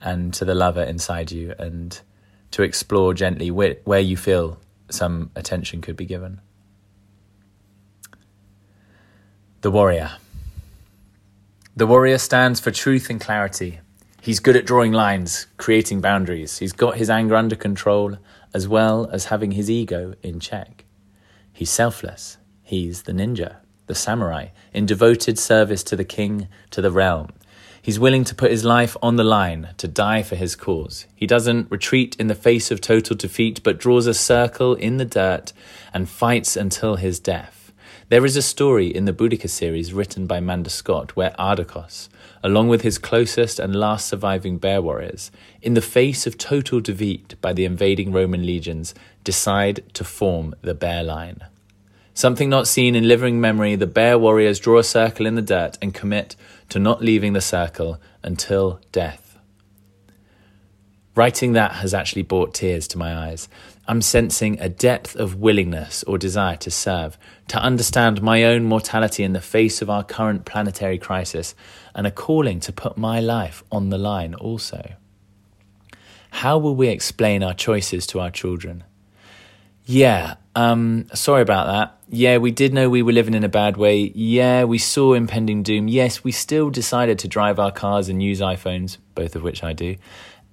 and 0.01 0.33
to 0.33 0.43
the 0.43 0.55
lover 0.55 0.83
inside 0.83 1.31
you 1.31 1.55
and 1.57 1.97
to 2.51 2.61
explore 2.61 3.13
gently 3.13 3.51
where, 3.51 3.77
where 3.85 4.01
you 4.01 4.17
feel 4.17 4.59
some 4.89 5.31
attention 5.37 5.79
could 5.79 5.95
be 5.95 6.05
given. 6.05 6.41
The 9.63 9.71
Warrior. 9.71 10.11
The 11.73 11.87
Warrior 11.87 12.17
stands 12.17 12.59
for 12.59 12.69
truth 12.69 13.09
and 13.09 13.21
clarity. 13.21 13.79
He's 14.19 14.41
good 14.41 14.57
at 14.57 14.65
drawing 14.65 14.91
lines, 14.91 15.47
creating 15.55 16.01
boundaries. 16.01 16.57
He's 16.57 16.73
got 16.73 16.97
his 16.97 17.09
anger 17.09 17.37
under 17.37 17.55
control, 17.55 18.17
as 18.53 18.67
well 18.67 19.09
as 19.13 19.27
having 19.27 19.51
his 19.51 19.71
ego 19.71 20.15
in 20.21 20.41
check. 20.41 20.83
He's 21.53 21.69
selfless. 21.69 22.35
He's 22.61 23.03
the 23.03 23.13
ninja, 23.13 23.55
the 23.87 23.95
samurai, 23.95 24.47
in 24.73 24.85
devoted 24.85 25.39
service 25.39 25.81
to 25.85 25.95
the 25.95 26.03
king, 26.03 26.49
to 26.71 26.81
the 26.81 26.91
realm. 26.91 27.29
He's 27.81 27.97
willing 27.97 28.25
to 28.25 28.35
put 28.35 28.51
his 28.51 28.65
life 28.65 28.97
on 29.01 29.15
the 29.15 29.23
line, 29.23 29.69
to 29.77 29.87
die 29.87 30.23
for 30.23 30.35
his 30.35 30.57
cause. 30.57 31.05
He 31.15 31.25
doesn't 31.25 31.71
retreat 31.71 32.17
in 32.19 32.27
the 32.27 32.35
face 32.35 32.69
of 32.69 32.81
total 32.81 33.15
defeat, 33.15 33.63
but 33.63 33.79
draws 33.79 34.07
a 34.07 34.13
circle 34.13 34.73
in 34.73 34.97
the 34.97 35.05
dirt 35.05 35.53
and 35.93 36.09
fights 36.09 36.57
until 36.57 36.97
his 36.97 37.17
death. 37.17 37.62
There 38.09 38.25
is 38.25 38.35
a 38.35 38.41
story 38.41 38.87
in 38.87 39.05
the 39.05 39.13
Boudica 39.13 39.49
series 39.49 39.93
written 39.93 40.27
by 40.27 40.41
Manda 40.41 40.69
Scott 40.69 41.15
where 41.15 41.33
Ardacos, 41.39 42.09
along 42.43 42.67
with 42.67 42.81
his 42.81 42.97
closest 42.97 43.59
and 43.59 43.73
last 43.73 44.07
surviving 44.07 44.57
bear 44.57 44.81
warriors, 44.81 45.31
in 45.61 45.73
the 45.73 45.81
face 45.81 46.27
of 46.27 46.37
total 46.37 46.81
defeat 46.81 47.35
by 47.39 47.53
the 47.53 47.63
invading 47.63 48.11
Roman 48.11 48.45
legions, 48.45 48.93
decide 49.23 49.83
to 49.93 50.03
form 50.03 50.53
the 50.61 50.73
bear 50.73 51.01
line. 51.01 51.39
Something 52.13 52.49
not 52.49 52.67
seen 52.67 52.93
in 52.93 53.07
living 53.07 53.39
memory, 53.39 53.75
the 53.75 53.87
bear 53.87 54.19
warriors 54.19 54.59
draw 54.59 54.79
a 54.79 54.83
circle 54.83 55.25
in 55.25 55.35
the 55.35 55.41
dirt 55.41 55.77
and 55.81 55.93
commit 55.93 56.35
to 56.69 56.79
not 56.79 57.01
leaving 57.01 57.31
the 57.31 57.41
circle 57.41 58.01
until 58.21 58.81
death. 58.91 59.39
Writing 61.15 61.53
that 61.53 61.73
has 61.73 61.93
actually 61.93 62.23
brought 62.23 62.53
tears 62.53 62.87
to 62.89 62.97
my 62.97 63.15
eyes. 63.15 63.47
I'm 63.87 64.01
sensing 64.01 64.59
a 64.59 64.69
depth 64.69 65.15
of 65.15 65.35
willingness 65.35 66.03
or 66.03 66.17
desire 66.17 66.55
to 66.57 66.71
serve, 66.71 67.17
to 67.49 67.57
understand 67.57 68.21
my 68.21 68.43
own 68.43 68.63
mortality 68.63 69.23
in 69.23 69.33
the 69.33 69.41
face 69.41 69.81
of 69.81 69.89
our 69.89 70.03
current 70.03 70.45
planetary 70.45 70.97
crisis, 70.97 71.53
and 71.93 72.07
a 72.07 72.11
calling 72.11 72.59
to 72.61 72.71
put 72.71 72.97
my 72.97 73.19
life 73.19 73.63
on 73.71 73.89
the 73.89 73.97
line 73.97 74.33
also. 74.35 74.93
How 76.31 76.57
will 76.57 76.75
we 76.75 76.87
explain 76.87 77.43
our 77.43 77.53
choices 77.53 78.07
to 78.07 78.19
our 78.19 78.31
children? 78.31 78.83
Yeah, 79.85 80.35
um, 80.55 81.07
sorry 81.13 81.41
about 81.41 81.67
that. 81.67 81.99
Yeah, 82.09 82.37
we 82.37 82.51
did 82.51 82.73
know 82.73 82.89
we 82.89 83.01
were 83.01 83.11
living 83.11 83.33
in 83.33 83.43
a 83.43 83.49
bad 83.49 83.75
way. 83.75 84.11
Yeah, 84.15 84.63
we 84.63 84.77
saw 84.77 85.13
impending 85.13 85.61
doom. 85.61 85.89
Yes, 85.89 86.23
we 86.23 86.31
still 86.31 86.69
decided 86.69 87.19
to 87.19 87.27
drive 87.27 87.59
our 87.59 87.71
cars 87.71 88.07
and 88.07 88.23
use 88.23 88.39
iPhones, 88.39 88.97
both 89.13 89.35
of 89.35 89.43
which 89.43 89.63
I 89.63 89.73
do. 89.73 89.97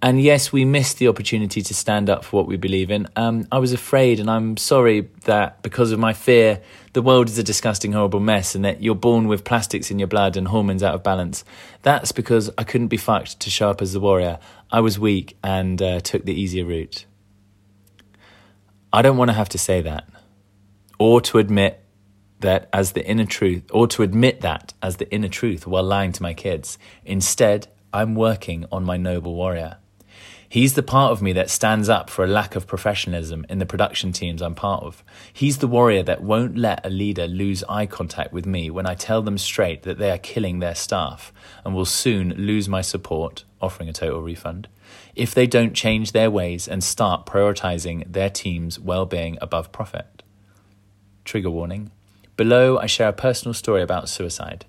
And 0.03 0.21
yes, 0.21 0.51
we 0.51 0.65
missed 0.65 0.97
the 0.97 1.09
opportunity 1.09 1.61
to 1.61 1.75
stand 1.75 2.09
up 2.09 2.25
for 2.25 2.39
what 2.39 2.47
we 2.47 2.57
believe 2.57 2.91
in. 2.91 3.07
Um, 3.17 3.47
I 3.53 3.59
was 3.59 3.75
afraid, 3.75 4.19
and 4.19 4.31
I'm 4.31 4.57
sorry 4.57 5.11
that 5.25 5.61
because 5.63 5.93
of 5.93 5.99
my 5.99 6.15
fear, 6.15 6.63
the 6.95 7.03
world 7.03 7.29
is 7.29 7.37
a 7.37 7.43
disgusting, 7.43 7.93
horrible 7.93 8.21
mess, 8.21 8.55
and 8.55 8.65
that 8.65 8.83
you're 8.83 8.95
born 8.95 9.29
with 9.29 9.45
plastics 9.45 9.91
in 9.91 9.99
your 9.99 10.09
blood 10.09 10.39
and 10.39 10.49
hormones 10.49 10.83
out 10.83 10.95
of 10.95 11.03
balance. 11.03 11.45
That's 11.83 12.13
because 12.13 12.51
I 12.57 12.65
couldn't 12.65 12.89
be 12.89 12.97
fucked 12.97 13.41
to 13.41 13.51
show 13.51 13.69
up 13.69 13.83
as 13.83 13.93
the 13.93 14.01
warrior. 14.01 14.39
I 14.71 14.81
was 14.81 14.99
weak 14.99 15.37
and 15.45 15.83
uh, 15.83 16.01
took 16.01 16.25
the 16.25 16.35
easier 16.35 16.65
route. 16.65 17.05
I 18.95 19.03
don't 19.03 19.19
want 19.19 19.29
to 19.29 19.35
have 19.35 19.51
to 19.51 19.59
say 19.59 19.83
that, 19.83 20.09
or 20.99 21.21
to 21.21 21.37
admit 21.37 21.85
that 22.39 22.71
as 22.73 22.93
the 22.93 23.07
inner 23.07 23.27
truth, 23.27 23.65
or 23.71 23.87
to 23.89 24.03
admit 24.03 24.41
that 24.41 24.73
as 24.83 24.97
the 24.97 25.13
inner 25.13 25.29
truth 25.29 25.67
while 25.67 25.83
lying 25.83 26.13
to 26.13 26.23
my 26.23 26.33
kids. 26.33 26.79
Instead, 27.05 27.69
I'm 27.93 28.15
working 28.15 28.65
on 28.73 28.83
my 28.83 28.97
noble 28.97 29.35
warrior. 29.35 29.77
He's 30.51 30.75
the 30.75 30.83
part 30.83 31.13
of 31.13 31.23
me 31.23 31.33
that 31.35 31.49
stands 31.49 31.89
up 31.89 32.11
for 32.11 32.25
a 32.25 32.27
lack 32.29 32.57
of 32.57 32.67
professionalism 32.67 33.47
in 33.49 33.61
the 33.61 33.67
production 33.67 34.11
teams 34.11 34.43
I'm 34.43 34.57
part 34.57 34.83
of. 34.83 35.05
He's 35.33 35.59
the 35.59 35.69
warrior 35.69 36.03
that 36.03 36.25
won't 36.25 36.59
let 36.59 36.85
a 36.85 36.91
leader 36.91 37.29
lose 37.29 37.63
eye 37.69 37.87
contact 37.87 38.33
with 38.33 38.47
me 38.47 38.69
when 38.69 38.85
I 38.85 38.97
tell 38.97 39.23
them 39.23 39.39
straight 39.39 39.85
that 39.85 39.99
they 39.99 40.11
are 40.11 40.19
killing 40.19 40.59
their 40.59 40.75
staff 40.75 41.33
and 41.65 41.73
will 41.73 41.85
soon 41.85 42.31
lose 42.31 42.69
my 42.69 42.81
support, 42.81 43.45
offering 43.63 43.89
a 43.89 43.93
total 43.93 44.23
refund, 44.23 44.67
if 45.15 45.33
they 45.33 45.47
don't 45.47 45.73
change 45.73 46.11
their 46.11 46.33
ways 46.33 46.67
and 46.67 46.83
start 46.83 47.27
prioritizing 47.27 48.13
their 48.13 48.29
team's 48.29 48.81
well 48.81 49.07
being 49.07 49.39
above 49.41 49.71
profit. 49.71 50.25
Trigger 51.25 51.51
warning. 51.51 51.93
Below, 52.37 52.77
I 52.77 52.87
share 52.87 53.11
a 53.11 53.13
personal 53.13 53.55
story 53.55 53.83
about 53.83 54.09
suicide. 54.09 54.65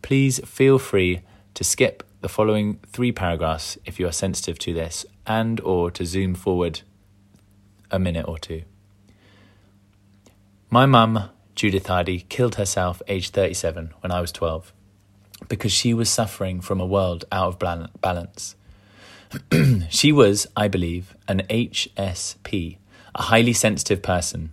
Please 0.00 0.38
feel 0.46 0.78
free 0.78 1.22
to 1.54 1.64
skip 1.64 2.04
the 2.22 2.28
following 2.28 2.78
three 2.86 3.10
paragraphs 3.10 3.76
if 3.84 3.98
you 3.98 4.06
are 4.06 4.12
sensitive 4.12 4.56
to 4.56 4.72
this 4.72 5.04
and 5.26 5.60
or 5.60 5.90
to 5.90 6.06
zoom 6.06 6.36
forward 6.36 6.80
a 7.90 7.98
minute 7.98 8.26
or 8.28 8.38
two. 8.38 8.62
My 10.70 10.86
mum, 10.86 11.30
Judith 11.56 11.88
Hardy, 11.88 12.20
killed 12.28 12.54
herself 12.54 13.02
aged 13.08 13.34
37 13.34 13.92
when 14.00 14.12
I 14.12 14.20
was 14.20 14.30
12 14.30 14.72
because 15.48 15.72
she 15.72 15.92
was 15.92 16.08
suffering 16.08 16.60
from 16.60 16.80
a 16.80 16.86
world 16.86 17.24
out 17.32 17.60
of 17.60 17.90
balance. 18.00 18.54
she 19.90 20.12
was, 20.12 20.46
I 20.56 20.68
believe, 20.68 21.16
an 21.26 21.42
HSP, 21.50 22.76
a 23.16 23.22
highly 23.22 23.52
sensitive 23.52 24.00
person. 24.00 24.52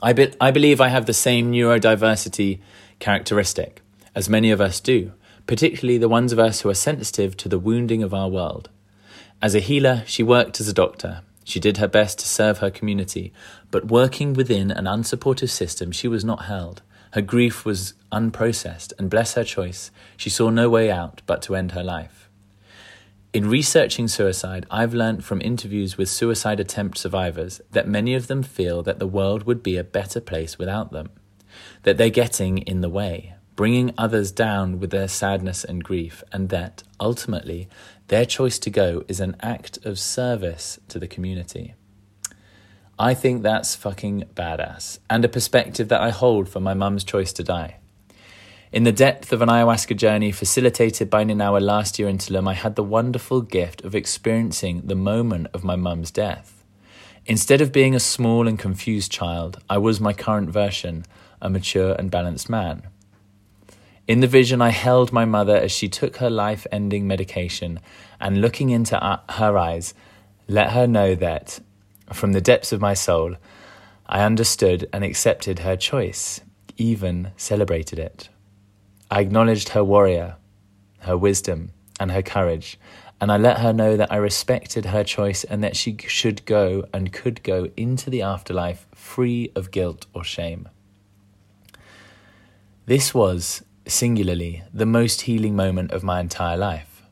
I, 0.00 0.14
be- 0.14 0.32
I 0.40 0.50
believe 0.50 0.80
I 0.80 0.88
have 0.88 1.04
the 1.04 1.12
same 1.12 1.52
neurodiversity 1.52 2.60
characteristic 2.98 3.82
as 4.14 4.30
many 4.30 4.50
of 4.50 4.60
us 4.60 4.80
do 4.80 5.12
particularly 5.48 5.96
the 5.96 6.10
ones 6.10 6.30
of 6.30 6.38
us 6.38 6.60
who 6.60 6.68
are 6.68 6.74
sensitive 6.74 7.34
to 7.38 7.48
the 7.48 7.58
wounding 7.58 8.02
of 8.02 8.12
our 8.12 8.28
world. 8.28 8.68
As 9.40 9.54
a 9.54 9.60
healer, 9.60 10.04
she 10.06 10.22
worked 10.22 10.60
as 10.60 10.68
a 10.68 10.74
doctor. 10.74 11.22
She 11.42 11.58
did 11.58 11.78
her 11.78 11.88
best 11.88 12.18
to 12.18 12.28
serve 12.28 12.58
her 12.58 12.70
community, 12.70 13.32
but 13.70 13.88
working 13.88 14.34
within 14.34 14.70
an 14.70 14.84
unsupportive 14.84 15.48
system, 15.48 15.90
she 15.90 16.06
was 16.06 16.22
not 16.22 16.44
held. 16.44 16.82
Her 17.12 17.22
grief 17.22 17.64
was 17.64 17.94
unprocessed, 18.12 18.92
and 18.98 19.08
bless 19.08 19.34
her 19.34 19.42
choice, 19.42 19.90
she 20.18 20.28
saw 20.28 20.50
no 20.50 20.68
way 20.68 20.90
out 20.90 21.22
but 21.24 21.40
to 21.42 21.56
end 21.56 21.72
her 21.72 21.82
life. 21.82 22.28
In 23.32 23.48
researching 23.48 24.06
suicide, 24.06 24.66
I've 24.70 24.92
learnt 24.92 25.24
from 25.24 25.40
interviews 25.40 25.96
with 25.96 26.10
suicide 26.10 26.60
attempt 26.60 26.98
survivors 26.98 27.62
that 27.70 27.88
many 27.88 28.14
of 28.14 28.26
them 28.26 28.42
feel 28.42 28.82
that 28.82 28.98
the 28.98 29.06
world 29.06 29.44
would 29.44 29.62
be 29.62 29.78
a 29.78 29.84
better 29.84 30.20
place 30.20 30.58
without 30.58 30.92
them, 30.92 31.08
that 31.84 31.96
they're 31.96 32.10
getting 32.10 32.58
in 32.58 32.82
the 32.82 32.90
way, 32.90 33.34
bringing 33.58 33.92
others 33.98 34.30
down 34.30 34.78
with 34.78 34.90
their 34.90 35.08
sadness 35.08 35.64
and 35.64 35.82
grief, 35.82 36.22
and 36.30 36.48
that, 36.48 36.84
ultimately, 37.00 37.68
their 38.06 38.24
choice 38.24 38.56
to 38.56 38.70
go 38.70 39.02
is 39.08 39.18
an 39.18 39.34
act 39.40 39.84
of 39.84 39.98
service 39.98 40.78
to 40.86 40.96
the 40.96 41.08
community. 41.08 41.74
I 43.00 43.14
think 43.14 43.42
that's 43.42 43.74
fucking 43.74 44.26
badass, 44.32 45.00
and 45.10 45.24
a 45.24 45.28
perspective 45.28 45.88
that 45.88 46.00
I 46.00 46.10
hold 46.10 46.48
for 46.48 46.60
my 46.60 46.72
mum's 46.72 47.02
choice 47.02 47.32
to 47.32 47.42
die. 47.42 47.78
In 48.70 48.84
the 48.84 48.92
depth 48.92 49.32
of 49.32 49.42
an 49.42 49.48
ayahuasca 49.48 49.96
journey 49.96 50.30
facilitated 50.30 51.10
by 51.10 51.24
Ninawa 51.24 51.60
last 51.60 51.98
year 51.98 52.08
in 52.08 52.18
Tulum, 52.18 52.48
I 52.48 52.54
had 52.54 52.76
the 52.76 52.84
wonderful 52.84 53.40
gift 53.40 53.82
of 53.82 53.96
experiencing 53.96 54.82
the 54.84 54.94
moment 54.94 55.48
of 55.52 55.64
my 55.64 55.74
mum's 55.74 56.12
death. 56.12 56.62
Instead 57.26 57.60
of 57.60 57.72
being 57.72 57.96
a 57.96 58.00
small 58.14 58.46
and 58.46 58.56
confused 58.56 59.10
child, 59.10 59.58
I 59.68 59.78
was 59.78 60.00
my 60.00 60.12
current 60.12 60.50
version, 60.50 61.04
a 61.42 61.50
mature 61.50 61.96
and 61.98 62.08
balanced 62.08 62.48
man. 62.48 62.84
In 64.08 64.20
the 64.20 64.26
vision, 64.26 64.62
I 64.62 64.70
held 64.70 65.12
my 65.12 65.26
mother 65.26 65.54
as 65.54 65.70
she 65.70 65.86
took 65.86 66.16
her 66.16 66.30
life 66.30 66.66
ending 66.72 67.06
medication 67.06 67.78
and 68.18 68.40
looking 68.40 68.70
into 68.70 68.96
her 69.28 69.58
eyes, 69.58 69.92
let 70.48 70.72
her 70.72 70.86
know 70.86 71.14
that, 71.14 71.60
from 72.14 72.32
the 72.32 72.40
depths 72.40 72.72
of 72.72 72.80
my 72.80 72.94
soul, 72.94 73.34
I 74.06 74.24
understood 74.24 74.88
and 74.94 75.04
accepted 75.04 75.58
her 75.58 75.76
choice, 75.76 76.40
even 76.78 77.32
celebrated 77.36 77.98
it. 77.98 78.30
I 79.10 79.20
acknowledged 79.20 79.70
her 79.70 79.84
warrior, 79.84 80.36
her 81.00 81.18
wisdom, 81.18 81.72
and 82.00 82.10
her 82.10 82.22
courage, 82.22 82.78
and 83.20 83.30
I 83.30 83.36
let 83.36 83.58
her 83.58 83.74
know 83.74 83.98
that 83.98 84.10
I 84.10 84.16
respected 84.16 84.86
her 84.86 85.04
choice 85.04 85.44
and 85.44 85.62
that 85.62 85.76
she 85.76 85.98
should 86.06 86.46
go 86.46 86.86
and 86.94 87.12
could 87.12 87.42
go 87.42 87.68
into 87.76 88.08
the 88.08 88.22
afterlife 88.22 88.86
free 88.94 89.52
of 89.54 89.70
guilt 89.70 90.06
or 90.14 90.24
shame. 90.24 90.66
This 92.86 93.12
was 93.12 93.62
singularly, 93.88 94.62
the 94.72 94.86
most 94.86 95.22
healing 95.22 95.56
moment 95.56 95.90
of 95.92 96.02
my 96.02 96.20
entire 96.20 96.56
life. 96.56 97.02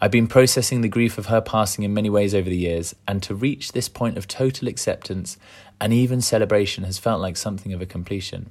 I've 0.00 0.10
been 0.10 0.26
processing 0.26 0.80
the 0.80 0.88
grief 0.88 1.18
of 1.18 1.26
her 1.26 1.40
passing 1.40 1.84
in 1.84 1.92
many 1.92 2.08
ways 2.08 2.34
over 2.34 2.48
the 2.48 2.56
years, 2.56 2.94
and 3.06 3.22
to 3.22 3.34
reach 3.34 3.72
this 3.72 3.88
point 3.88 4.16
of 4.16 4.26
total 4.26 4.66
acceptance 4.66 5.36
and 5.80 5.92
even 5.92 6.20
celebration 6.20 6.84
has 6.84 6.98
felt 6.98 7.20
like 7.20 7.36
something 7.36 7.72
of 7.72 7.80
a 7.80 7.86
completion. 7.86 8.50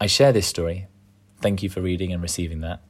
I 0.00 0.06
share 0.06 0.32
this 0.32 0.46
story. 0.46 0.86
Thank 1.40 1.62
you 1.62 1.68
for 1.68 1.80
reading 1.80 2.12
and 2.12 2.22
receiving 2.22 2.60
that 2.60 2.82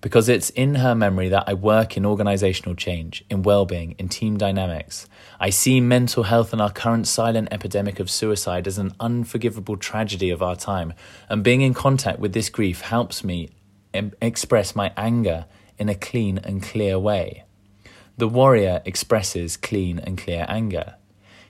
because 0.00 0.28
it's 0.28 0.50
in 0.50 0.76
her 0.76 0.94
memory 0.94 1.28
that 1.28 1.44
I 1.46 1.54
work 1.54 1.96
in 1.96 2.06
organizational 2.06 2.74
change, 2.74 3.24
in 3.28 3.42
well 3.42 3.66
being, 3.66 3.92
in 3.98 4.08
team 4.08 4.36
dynamics. 4.36 5.08
I 5.40 5.50
see 5.50 5.80
mental 5.80 6.24
health 6.24 6.52
and 6.52 6.62
our 6.62 6.70
current 6.70 7.08
silent 7.08 7.48
epidemic 7.50 7.98
of 7.98 8.10
suicide 8.10 8.66
as 8.66 8.78
an 8.78 8.94
unforgivable 9.00 9.76
tragedy 9.76 10.30
of 10.30 10.42
our 10.42 10.56
time, 10.56 10.92
and 11.28 11.42
being 11.42 11.62
in 11.62 11.74
contact 11.74 12.18
with 12.20 12.32
this 12.32 12.48
grief 12.48 12.82
helps 12.82 13.24
me 13.24 13.50
express 13.92 14.76
my 14.76 14.92
anger 14.96 15.46
in 15.78 15.88
a 15.88 15.94
clean 15.94 16.38
and 16.38 16.62
clear 16.62 16.98
way. 16.98 17.44
The 18.16 18.28
warrior 18.28 18.82
expresses 18.84 19.56
clean 19.56 19.98
and 19.98 20.18
clear 20.18 20.44
anger. 20.48 20.94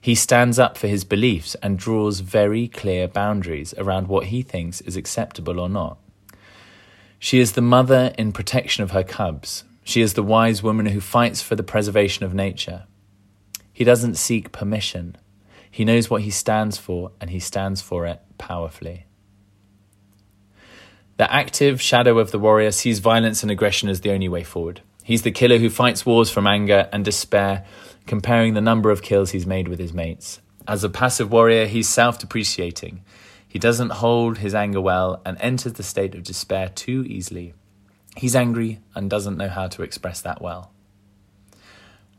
He 0.01 0.15
stands 0.15 0.59
up 0.59 0.79
for 0.79 0.87
his 0.87 1.05
beliefs 1.05 1.57
and 1.63 1.79
draws 1.79 2.21
very 2.21 2.69
clear 2.69 3.09
boundaries 3.09 3.75
around 3.77 4.07
what 4.07 4.27
he 4.27 4.43
thinks 4.43 4.81
is 4.83 4.97
acceptable 4.97 5.59
or 5.59 5.69
not. 5.69 5.99
She 7.19 7.41
is 7.41 7.53
the 7.53 7.61
mother 7.61 8.15
in 8.17 8.33
protection 8.33 8.85
of 8.85 8.93
her 8.93 9.03
cubs. 9.03 9.65
She 9.83 10.01
is 10.01 10.15
the 10.15 10.23
wise 10.23 10.63
woman 10.63 10.87
who 10.87 11.01
fights 11.01 11.43
for 11.43 11.57
the 11.57 11.63
preservation 11.63 12.25
of 12.25 12.35
nature. 12.35 12.85
He 13.73 13.85
doesn't 13.85 14.17
seek 14.17 14.53
permission. 14.53 15.17
He 15.71 15.85
knows 15.85 16.11
what 16.11 16.23
he 16.23 16.31
stands 16.31 16.79
for, 16.79 17.13
and 17.21 17.31
he 17.31 17.41
stands 17.41 17.81
for 17.81 18.07
it 18.07 18.21
powerfully. 18.39 19.07
The 21.17 21.33
active 21.33 21.83
shadow 21.83 22.19
of 22.19 22.31
the 22.31 22.39
warrior 22.39 22.71
sees 22.71 23.01
violence 23.01 23.43
and 23.43 23.51
aggression 23.51 23.89
as 23.89 24.01
the 24.03 24.13
only 24.13 24.29
way 24.29 24.45
forward. 24.45 24.83
He's 25.03 25.23
the 25.23 25.33
killer 25.33 25.59
who 25.59 25.71
fights 25.71 26.07
wars 26.07 26.31
from 26.31 26.47
anger 26.47 26.89
and 26.93 27.05
despair, 27.05 27.65
comparing 28.07 28.55
the 28.55 28.61
number 28.61 28.91
of 28.91 29.03
kills 29.03 29.31
he's 29.31 29.47
made 29.47 29.67
with 29.67 29.79
his 29.79 29.93
mates. 29.93 30.41
As 30.69 30.85
a 30.85 30.89
passive 30.89 31.33
warrior, 31.33 31.67
he's 31.67 31.89
self 31.89 32.19
depreciating. 32.19 33.03
He 33.49 33.59
doesn't 33.59 33.93
hold 33.93 34.39
his 34.39 34.55
anger 34.55 34.81
well 34.81 35.23
and 35.25 35.39
enters 35.41 35.73
the 35.73 35.83
state 35.83 36.15
of 36.15 36.23
despair 36.23 36.69
too 36.69 37.05
easily. 37.09 37.55
He's 38.17 38.37
angry 38.37 38.81
and 38.95 39.09
doesn't 39.09 39.39
know 39.39 39.49
how 39.49 39.69
to 39.69 39.83
express 39.83 40.21
that 40.21 40.43
well. 40.43 40.73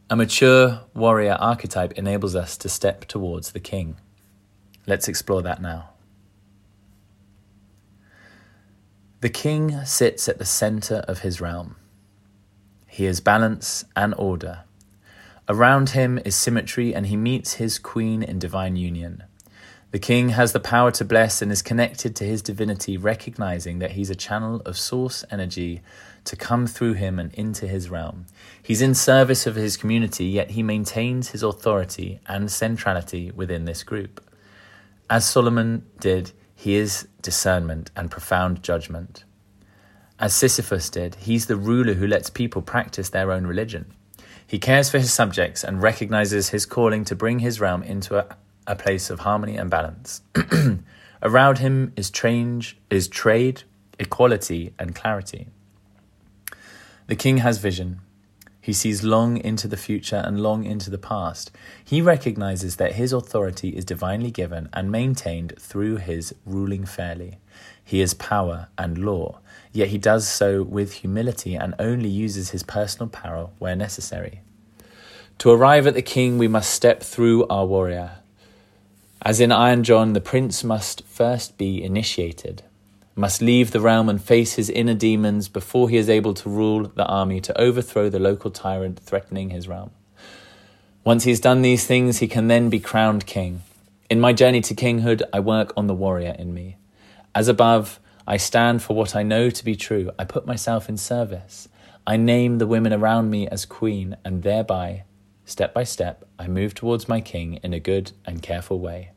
A 0.09 0.15
mature 0.15 0.81
warrior 0.95 1.37
archetype 1.39 1.91
enables 1.93 2.35
us 2.35 2.57
to 2.57 2.69
step 2.69 3.05
towards 3.05 3.51
the 3.51 3.59
king. 3.59 3.97
Let's 4.87 5.07
explore 5.07 5.43
that 5.43 5.61
now. 5.61 5.91
The 9.21 9.29
king 9.29 9.85
sits 9.85 10.27
at 10.27 10.39
the 10.39 10.45
center 10.45 11.03
of 11.07 11.19
his 11.19 11.39
realm. 11.39 11.75
He 12.87 13.05
is 13.05 13.19
balance 13.19 13.85
and 13.95 14.15
order. 14.17 14.63
Around 15.47 15.89
him 15.89 16.19
is 16.25 16.35
symmetry, 16.35 16.95
and 16.95 17.05
he 17.05 17.17
meets 17.17 17.53
his 17.53 17.77
queen 17.77 18.23
in 18.23 18.39
divine 18.39 18.77
union. 18.77 19.23
The 19.91 19.99
king 19.99 20.29
has 20.29 20.53
the 20.53 20.59
power 20.59 20.91
to 20.91 21.05
bless 21.05 21.41
and 21.41 21.51
is 21.51 21.63
connected 21.63 22.15
to 22.15 22.23
his 22.23 22.43
divinity, 22.43 22.95
recognizing 22.95 23.79
that 23.79 23.93
he's 23.93 24.11
a 24.11 24.15
channel 24.15 24.61
of 24.63 24.77
source 24.77 25.25
energy 25.31 25.81
to 26.25 26.35
come 26.35 26.67
through 26.67 26.93
him 26.93 27.17
and 27.17 27.33
into 27.33 27.67
his 27.67 27.89
realm. 27.89 28.27
He's 28.61 28.83
in 28.83 28.93
service 28.93 29.47
of 29.47 29.55
his 29.55 29.77
community, 29.77 30.25
yet 30.25 30.51
he 30.51 30.61
maintains 30.61 31.29
his 31.29 31.41
authority 31.41 32.19
and 32.27 32.51
centrality 32.51 33.31
within 33.31 33.65
this 33.65 33.81
group. 33.81 34.23
As 35.09 35.27
Solomon 35.27 35.83
did, 35.99 36.33
he 36.53 36.75
is 36.75 37.07
discernment 37.23 37.89
and 37.95 38.11
profound 38.11 38.61
judgment. 38.61 39.23
As 40.19 40.35
Sisyphus 40.35 40.91
did, 40.91 41.15
he's 41.15 41.47
the 41.47 41.55
ruler 41.55 41.93
who 41.95 42.05
lets 42.05 42.29
people 42.29 42.61
practice 42.61 43.09
their 43.09 43.31
own 43.31 43.47
religion. 43.47 43.91
He 44.45 44.59
cares 44.59 44.91
for 44.91 44.99
his 44.99 45.11
subjects 45.11 45.63
and 45.63 45.81
recognizes 45.81 46.49
his 46.49 46.67
calling 46.67 47.05
to 47.05 47.15
bring 47.15 47.39
his 47.39 47.59
realm 47.59 47.81
into 47.81 48.17
a 48.17 48.27
a 48.67 48.75
place 48.75 49.09
of 49.09 49.21
harmony 49.21 49.57
and 49.57 49.69
balance. 49.69 50.21
Around 51.23 51.57
him 51.57 51.93
is, 51.95 52.09
change, 52.09 52.77
is 52.89 53.07
trade, 53.07 53.63
equality, 53.99 54.73
and 54.79 54.95
clarity. 54.95 55.47
The 57.07 57.15
king 57.15 57.37
has 57.37 57.57
vision. 57.57 58.01
He 58.61 58.73
sees 58.73 59.03
long 59.03 59.37
into 59.37 59.67
the 59.67 59.77
future 59.77 60.21
and 60.23 60.43
long 60.43 60.63
into 60.63 60.89
the 60.89 60.97
past. 60.97 61.49
He 61.83 62.01
recognizes 62.01 62.75
that 62.75 62.93
his 62.93 63.11
authority 63.11 63.69
is 63.69 63.83
divinely 63.83 64.31
given 64.31 64.69
and 64.73 64.91
maintained 64.91 65.55
through 65.59 65.97
his 65.97 66.35
ruling 66.45 66.85
fairly. 66.85 67.39
He 67.83 68.01
is 68.01 68.13
power 68.13 68.67
and 68.77 68.99
law, 68.99 69.39
yet 69.71 69.87
he 69.87 69.97
does 69.97 70.27
so 70.27 70.61
with 70.61 70.93
humility 70.93 71.55
and 71.55 71.73
only 71.79 72.09
uses 72.09 72.51
his 72.51 72.61
personal 72.61 73.09
power 73.09 73.49
where 73.57 73.75
necessary. 73.75 74.41
To 75.39 75.49
arrive 75.51 75.87
at 75.87 75.95
the 75.95 76.01
king, 76.03 76.37
we 76.37 76.47
must 76.47 76.69
step 76.69 77.01
through 77.01 77.47
our 77.47 77.65
warrior. 77.65 78.18
As 79.21 79.41
in 79.41 79.51
Iron 79.51 79.83
John, 79.83 80.13
the 80.13 80.21
prince 80.21 80.63
must 80.63 81.03
first 81.05 81.57
be 81.57 81.83
initiated, 81.83 82.63
must 83.15 83.41
leave 83.41 83.71
the 83.71 83.81
realm 83.81 84.07
and 84.07 84.21
face 84.21 84.53
his 84.53 84.69
inner 84.69 84.93
demons 84.93 85.49
before 85.49 85.89
he 85.89 85.97
is 85.97 86.09
able 86.09 86.33
to 86.35 86.49
rule 86.49 86.87
the 86.95 87.05
army 87.05 87.41
to 87.41 87.61
overthrow 87.61 88.09
the 88.09 88.17
local 88.17 88.49
tyrant 88.49 88.97
threatening 88.97 89.49
his 89.49 89.67
realm. 89.67 89.91
Once 91.03 91.25
he's 91.25 91.41
done 91.41 91.61
these 91.61 91.85
things, 91.85 92.19
he 92.19 92.29
can 92.29 92.47
then 92.47 92.69
be 92.69 92.79
crowned 92.79 93.25
king. 93.25 93.61
In 94.09 94.21
my 94.21 94.31
journey 94.31 94.61
to 94.61 94.73
kinghood, 94.73 95.21
I 95.33 95.41
work 95.41 95.73
on 95.75 95.87
the 95.87 95.93
warrior 95.93 96.35
in 96.39 96.53
me. 96.53 96.77
As 97.35 97.49
above, 97.49 97.99
I 98.25 98.37
stand 98.37 98.81
for 98.81 98.95
what 98.95 99.17
I 99.17 99.23
know 99.23 99.49
to 99.49 99.65
be 99.65 99.75
true. 99.75 100.11
I 100.17 100.23
put 100.23 100.47
myself 100.47 100.87
in 100.87 100.95
service. 100.95 101.67
I 102.07 102.15
name 102.15 102.57
the 102.57 102.67
women 102.67 102.93
around 102.93 103.29
me 103.29 103.49
as 103.49 103.65
queen, 103.65 104.15
and 104.23 104.43
thereby 104.43 105.03
Step 105.49 105.73
by 105.73 105.83
step, 105.83 106.25
I 106.37 106.47
move 106.47 106.75
towards 106.75 107.09
my 107.09 107.21
king 107.21 107.55
in 107.63 107.73
a 107.73 107.79
good 107.79 108.11
and 108.23 108.39
careful 108.39 108.79
way. 108.79 109.13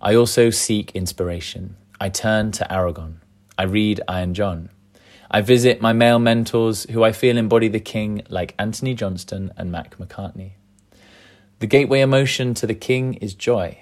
I 0.00 0.14
also 0.14 0.48
seek 0.50 0.92
inspiration. 0.92 1.76
I 2.00 2.08
turn 2.08 2.52
to 2.52 2.66
Aragorn. 2.70 3.16
I 3.58 3.64
read 3.64 4.00
Iron 4.06 4.32
John. 4.32 4.70
I 5.28 5.40
visit 5.40 5.80
my 5.82 5.92
male 5.92 6.20
mentors 6.20 6.84
who 6.88 7.02
I 7.02 7.10
feel 7.10 7.36
embody 7.36 7.66
the 7.66 7.80
king, 7.80 8.22
like 8.28 8.54
Anthony 8.60 8.94
Johnston 8.94 9.52
and 9.56 9.72
Mac 9.72 9.98
Macartney. 9.98 10.52
The 11.58 11.66
gateway 11.66 12.00
emotion 12.00 12.54
to 12.54 12.66
the 12.68 12.72
king 12.72 13.14
is 13.14 13.34
joy. 13.34 13.78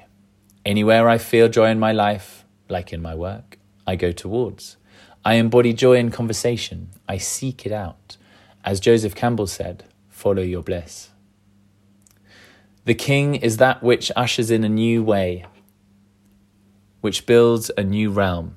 Anywhere 0.64 1.10
I 1.10 1.18
feel 1.18 1.50
joy 1.50 1.68
in 1.68 1.78
my 1.78 1.92
life, 1.92 2.46
like 2.70 2.94
in 2.94 3.02
my 3.02 3.14
work, 3.14 3.58
I 3.86 3.96
go 3.96 4.10
towards. 4.10 4.78
I 5.22 5.34
embody 5.34 5.74
joy 5.74 5.98
in 5.98 6.10
conversation. 6.10 6.88
I 7.06 7.18
seek 7.18 7.66
it 7.66 7.72
out. 7.72 8.16
As 8.64 8.80
Joseph 8.80 9.14
Campbell 9.14 9.46
said, 9.46 9.84
follow 10.24 10.40
your 10.40 10.62
bliss. 10.62 11.10
The 12.86 12.94
king 12.94 13.34
is 13.34 13.58
that 13.58 13.82
which 13.82 14.10
ushers 14.16 14.50
in 14.50 14.64
a 14.64 14.70
new 14.70 15.02
way, 15.02 15.44
which 17.02 17.26
builds 17.26 17.70
a 17.76 17.84
new 17.84 18.10
realm. 18.10 18.56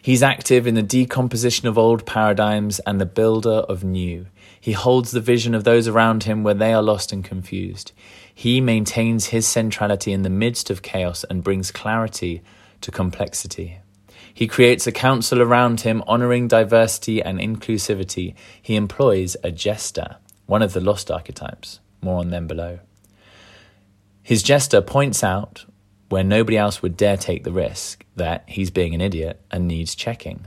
He's 0.00 0.22
active 0.22 0.68
in 0.68 0.76
the 0.76 0.82
decomposition 0.96 1.66
of 1.66 1.76
old 1.76 2.06
paradigms 2.06 2.78
and 2.86 3.00
the 3.00 3.06
builder 3.06 3.66
of 3.72 3.82
new. 3.82 4.26
He 4.60 4.70
holds 4.70 5.10
the 5.10 5.20
vision 5.20 5.56
of 5.56 5.64
those 5.64 5.88
around 5.88 6.22
him 6.22 6.44
where 6.44 6.54
they 6.54 6.72
are 6.72 6.80
lost 6.80 7.12
and 7.12 7.24
confused. 7.24 7.90
He 8.32 8.60
maintains 8.60 9.26
his 9.26 9.48
centrality 9.48 10.12
in 10.12 10.22
the 10.22 10.30
midst 10.30 10.70
of 10.70 10.82
chaos 10.82 11.24
and 11.24 11.42
brings 11.42 11.72
clarity 11.72 12.40
to 12.82 12.92
complexity. 12.92 13.80
He 14.32 14.46
creates 14.46 14.86
a 14.86 14.92
council 14.92 15.42
around 15.42 15.80
him, 15.80 16.04
honoring 16.06 16.46
diversity 16.46 17.20
and 17.20 17.40
inclusivity. 17.40 18.34
He 18.62 18.76
employs 18.76 19.36
a 19.42 19.50
jester 19.50 20.18
one 20.52 20.60
of 20.60 20.74
the 20.74 20.80
lost 20.82 21.10
archetypes. 21.10 21.80
More 22.02 22.18
on 22.18 22.28
them 22.28 22.46
below. 22.46 22.80
His 24.22 24.42
jester 24.42 24.82
points 24.82 25.24
out, 25.24 25.64
where 26.10 26.22
nobody 26.22 26.58
else 26.58 26.82
would 26.82 26.94
dare 26.94 27.16
take 27.16 27.42
the 27.42 27.50
risk, 27.50 28.04
that 28.16 28.44
he's 28.46 28.70
being 28.70 28.94
an 28.94 29.00
idiot 29.00 29.40
and 29.50 29.66
needs 29.66 29.94
checking. 29.94 30.46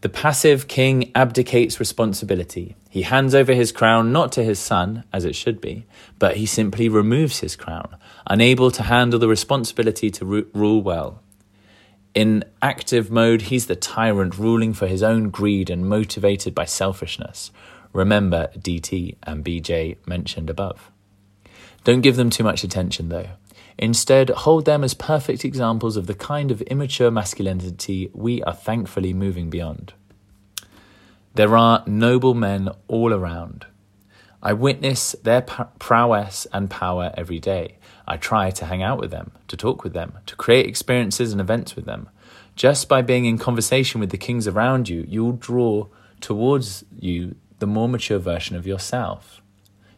The 0.00 0.08
passive 0.08 0.68
king 0.68 1.10
abdicates 1.14 1.78
responsibility. 1.78 2.76
He 2.88 3.02
hands 3.02 3.34
over 3.34 3.52
his 3.52 3.72
crown 3.72 4.10
not 4.10 4.32
to 4.32 4.42
his 4.42 4.58
son, 4.58 5.04
as 5.12 5.26
it 5.26 5.36
should 5.36 5.60
be, 5.60 5.84
but 6.18 6.38
he 6.38 6.46
simply 6.46 6.88
removes 6.88 7.40
his 7.40 7.56
crown, 7.56 7.94
unable 8.26 8.70
to 8.70 8.84
handle 8.84 9.20
the 9.20 9.28
responsibility 9.28 10.10
to 10.12 10.24
ru- 10.24 10.50
rule 10.54 10.80
well. 10.80 11.20
In 12.14 12.42
active 12.62 13.10
mode, 13.10 13.42
he's 13.42 13.66
the 13.66 13.76
tyrant 13.76 14.38
ruling 14.38 14.72
for 14.72 14.86
his 14.86 15.02
own 15.02 15.28
greed 15.28 15.68
and 15.68 15.86
motivated 15.86 16.54
by 16.54 16.64
selfishness, 16.64 17.50
Remember 17.92 18.48
DT 18.56 19.16
and 19.22 19.44
BJ 19.44 19.96
mentioned 20.06 20.50
above. 20.50 20.90
Don't 21.84 22.00
give 22.00 22.16
them 22.16 22.30
too 22.30 22.44
much 22.44 22.64
attention 22.64 23.08
though. 23.08 23.30
Instead, 23.78 24.30
hold 24.30 24.64
them 24.64 24.82
as 24.82 24.92
perfect 24.92 25.44
examples 25.44 25.96
of 25.96 26.06
the 26.06 26.14
kind 26.14 26.50
of 26.50 26.60
immature 26.62 27.10
masculinity 27.10 28.10
we 28.12 28.42
are 28.42 28.54
thankfully 28.54 29.14
moving 29.14 29.48
beyond. 29.48 29.92
There 31.34 31.56
are 31.56 31.84
noble 31.86 32.34
men 32.34 32.70
all 32.88 33.14
around. 33.14 33.66
I 34.42 34.52
witness 34.52 35.14
their 35.22 35.42
prowess 35.42 36.46
and 36.52 36.68
power 36.68 37.12
every 37.16 37.38
day. 37.38 37.78
I 38.06 38.16
try 38.16 38.50
to 38.50 38.64
hang 38.64 38.82
out 38.82 38.98
with 38.98 39.10
them, 39.10 39.32
to 39.48 39.56
talk 39.56 39.84
with 39.84 39.92
them, 39.92 40.18
to 40.26 40.36
create 40.36 40.66
experiences 40.66 41.32
and 41.32 41.40
events 41.40 41.76
with 41.76 41.84
them. 41.84 42.08
Just 42.56 42.88
by 42.88 43.02
being 43.02 43.24
in 43.24 43.38
conversation 43.38 44.00
with 44.00 44.10
the 44.10 44.18
kings 44.18 44.48
around 44.48 44.88
you, 44.88 45.04
you'll 45.08 45.32
draw 45.32 45.86
towards 46.20 46.84
you 46.98 47.36
the 47.58 47.66
more 47.66 47.88
mature 47.88 48.18
version 48.18 48.56
of 48.56 48.66
yourself. 48.66 49.42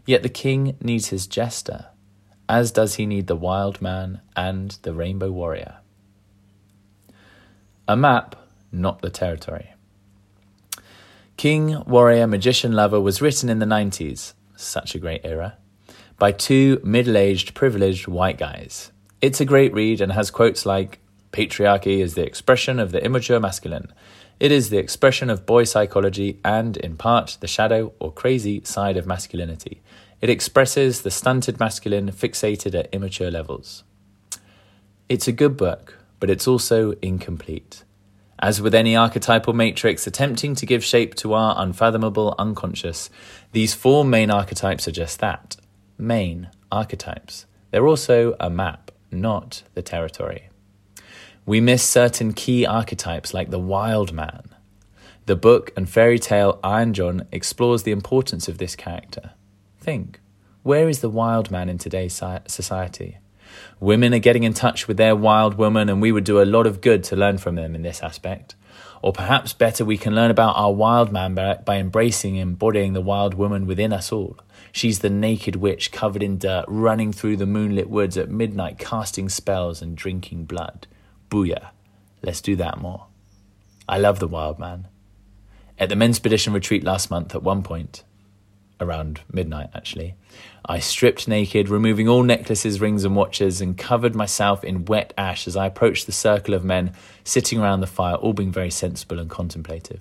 Yet 0.06 0.22
the 0.22 0.28
king 0.28 0.76
needs 0.80 1.08
his 1.08 1.26
jester, 1.26 1.86
as 2.48 2.72
does 2.72 2.96
he 2.96 3.06
need 3.06 3.26
the 3.26 3.36
wild 3.36 3.80
man 3.80 4.20
and 4.34 4.76
the 4.82 4.92
rainbow 4.92 5.30
warrior. 5.30 5.76
A 7.86 7.96
map, 7.96 8.36
not 8.72 9.02
the 9.02 9.10
territory. 9.10 9.74
King, 11.36 11.82
Warrior, 11.86 12.26
Magician, 12.26 12.72
Lover 12.72 13.00
was 13.00 13.22
written 13.22 13.48
in 13.48 13.60
the 13.60 13.66
90s, 13.66 14.34
such 14.56 14.94
a 14.94 14.98
great 14.98 15.22
era, 15.24 15.56
by 16.18 16.32
two 16.32 16.80
middle 16.84 17.16
aged, 17.16 17.54
privileged 17.54 18.06
white 18.06 18.36
guys. 18.36 18.92
It's 19.22 19.40
a 19.40 19.46
great 19.46 19.72
read 19.72 20.02
and 20.02 20.12
has 20.12 20.30
quotes 20.30 20.66
like 20.66 20.98
Patriarchy 21.32 22.00
is 22.00 22.14
the 22.14 22.26
expression 22.26 22.78
of 22.78 22.92
the 22.92 23.02
immature 23.02 23.40
masculine, 23.40 23.92
it 24.40 24.50
is 24.50 24.70
the 24.70 24.78
expression 24.78 25.30
of 25.30 25.46
boy 25.46 25.64
psychology 25.64 26.40
and, 26.44 26.76
in 26.78 26.96
part, 26.96 27.36
the 27.40 27.46
shadow 27.46 27.92
or 28.00 28.12
crazy 28.12 28.62
side 28.64 28.96
of 28.96 29.06
masculinity. 29.06 29.82
It 30.20 30.30
expresses 30.30 31.02
the 31.02 31.10
stunted 31.10 31.60
masculine 31.60 32.10
fixated 32.10 32.74
at 32.74 32.92
immature 32.92 33.30
levels. 33.30 33.84
It's 35.08 35.28
a 35.28 35.32
good 35.32 35.56
book, 35.56 35.98
but 36.18 36.30
it's 36.30 36.48
also 36.48 36.92
incomplete. 37.02 37.84
As 38.38 38.62
with 38.62 38.74
any 38.74 38.96
archetypal 38.96 39.52
matrix 39.52 40.06
attempting 40.06 40.54
to 40.54 40.66
give 40.66 40.82
shape 40.82 41.14
to 41.16 41.34
our 41.34 41.54
unfathomable 41.58 42.34
unconscious, 42.38 43.10
these 43.52 43.74
four 43.74 44.04
main 44.04 44.30
archetypes 44.30 44.88
are 44.88 44.92
just 44.92 45.20
that 45.20 45.56
main 45.98 46.48
archetypes. 46.72 47.46
They're 47.70 47.86
also 47.86 48.34
a 48.40 48.48
map, 48.48 48.90
not 49.10 49.62
the 49.74 49.82
territory. 49.82 50.49
We 51.46 51.60
miss 51.60 51.82
certain 51.82 52.32
key 52.32 52.66
archetypes 52.66 53.32
like 53.32 53.50
the 53.50 53.58
wild 53.58 54.12
man. 54.12 54.54
The 55.26 55.36
book 55.36 55.72
and 55.76 55.88
fairy 55.88 56.18
tale 56.18 56.60
Iron 56.62 56.92
John 56.92 57.26
explores 57.32 57.82
the 57.82 57.92
importance 57.92 58.46
of 58.48 58.58
this 58.58 58.76
character. 58.76 59.32
Think 59.78 60.20
where 60.62 60.90
is 60.90 61.00
the 61.00 61.08
wild 61.08 61.50
man 61.50 61.70
in 61.70 61.78
today's 61.78 62.22
society? 62.46 63.16
Women 63.80 64.12
are 64.12 64.18
getting 64.18 64.42
in 64.42 64.52
touch 64.52 64.86
with 64.86 64.98
their 64.98 65.16
wild 65.16 65.54
woman, 65.54 65.88
and 65.88 66.02
we 66.02 66.12
would 66.12 66.24
do 66.24 66.40
a 66.40 66.44
lot 66.44 66.66
of 66.66 66.82
good 66.82 67.02
to 67.04 67.16
learn 67.16 67.38
from 67.38 67.54
them 67.54 67.74
in 67.74 67.80
this 67.80 68.02
aspect. 68.02 68.54
Or 69.02 69.12
perhaps 69.12 69.54
better, 69.54 69.84
we 69.84 69.96
can 69.96 70.14
learn 70.14 70.30
about 70.30 70.56
our 70.56 70.72
wild 70.72 71.10
man 71.10 71.34
by, 71.34 71.76
embracing 71.78 72.38
and 72.38 72.50
embodying 72.50 72.92
the 72.92 73.00
wild 73.00 73.32
woman 73.34 73.66
within 73.66 73.94
us 73.94 74.12
all. 74.12 74.36
She's 74.70 74.98
the 74.98 75.08
naked 75.08 75.56
witch 75.56 75.90
covered 75.90 76.22
in 76.22 76.36
dirt, 76.36 76.66
running 76.68 77.12
through 77.12 77.38
the 77.38 77.46
moonlit 77.46 77.88
woods 77.88 78.18
at 78.18 78.30
midnight, 78.30 78.78
casting 78.78 79.30
spells 79.30 79.80
and 79.80 79.96
drinking 79.96 80.44
blood. 80.44 80.86
Booyah. 81.30 81.70
Let's 82.22 82.40
do 82.40 82.56
that 82.56 82.80
more. 82.80 83.06
I 83.88 83.98
love 83.98 84.18
the 84.18 84.28
wild 84.28 84.58
man. 84.58 84.88
At 85.78 85.88
the 85.88 85.96
men's 85.96 86.16
expedition 86.16 86.52
retreat 86.52 86.84
last 86.84 87.10
month, 87.10 87.34
at 87.34 87.42
one 87.42 87.62
point, 87.62 88.04
around 88.80 89.20
midnight 89.32 89.70
actually, 89.74 90.14
I 90.64 90.78
stripped 90.78 91.26
naked, 91.26 91.68
removing 91.68 92.08
all 92.08 92.22
necklaces, 92.22 92.80
rings, 92.80 93.04
and 93.04 93.16
watches, 93.16 93.60
and 93.60 93.78
covered 93.78 94.14
myself 94.14 94.62
in 94.62 94.84
wet 94.84 95.14
ash 95.16 95.48
as 95.48 95.56
I 95.56 95.66
approached 95.66 96.06
the 96.06 96.12
circle 96.12 96.52
of 96.52 96.64
men 96.64 96.92
sitting 97.24 97.58
around 97.58 97.80
the 97.80 97.86
fire, 97.86 98.16
all 98.16 98.34
being 98.34 98.52
very 98.52 98.70
sensible 98.70 99.18
and 99.18 99.30
contemplative. 99.30 100.00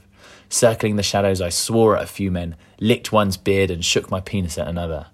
Circling 0.49 0.97
the 0.97 1.03
shadows, 1.03 1.41
I 1.41 1.49
swore 1.49 1.95
at 1.95 2.03
a 2.03 2.07
few 2.07 2.31
men, 2.31 2.55
licked 2.79 3.11
one's 3.11 3.37
beard, 3.37 3.71
and 3.71 3.85
shook 3.85 4.11
my 4.11 4.19
penis 4.19 4.57
at 4.57 4.67
another. 4.67 5.07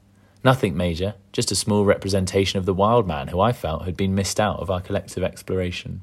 Nothing 0.46 0.78
major, 0.78 1.16
just 1.34 1.52
a 1.52 1.56
small 1.56 1.86
representation 1.86 2.60
of 2.60 2.68
the 2.68 2.74
wild 2.74 3.08
man 3.08 3.30
who 3.30 3.42
I 3.42 3.52
felt 3.52 3.86
had 3.86 3.98
been 3.98 4.14
missed 4.14 4.40
out 4.40 4.60
of 4.60 4.70
our 4.70 4.80
collective 4.80 5.24
exploration. 5.24 6.02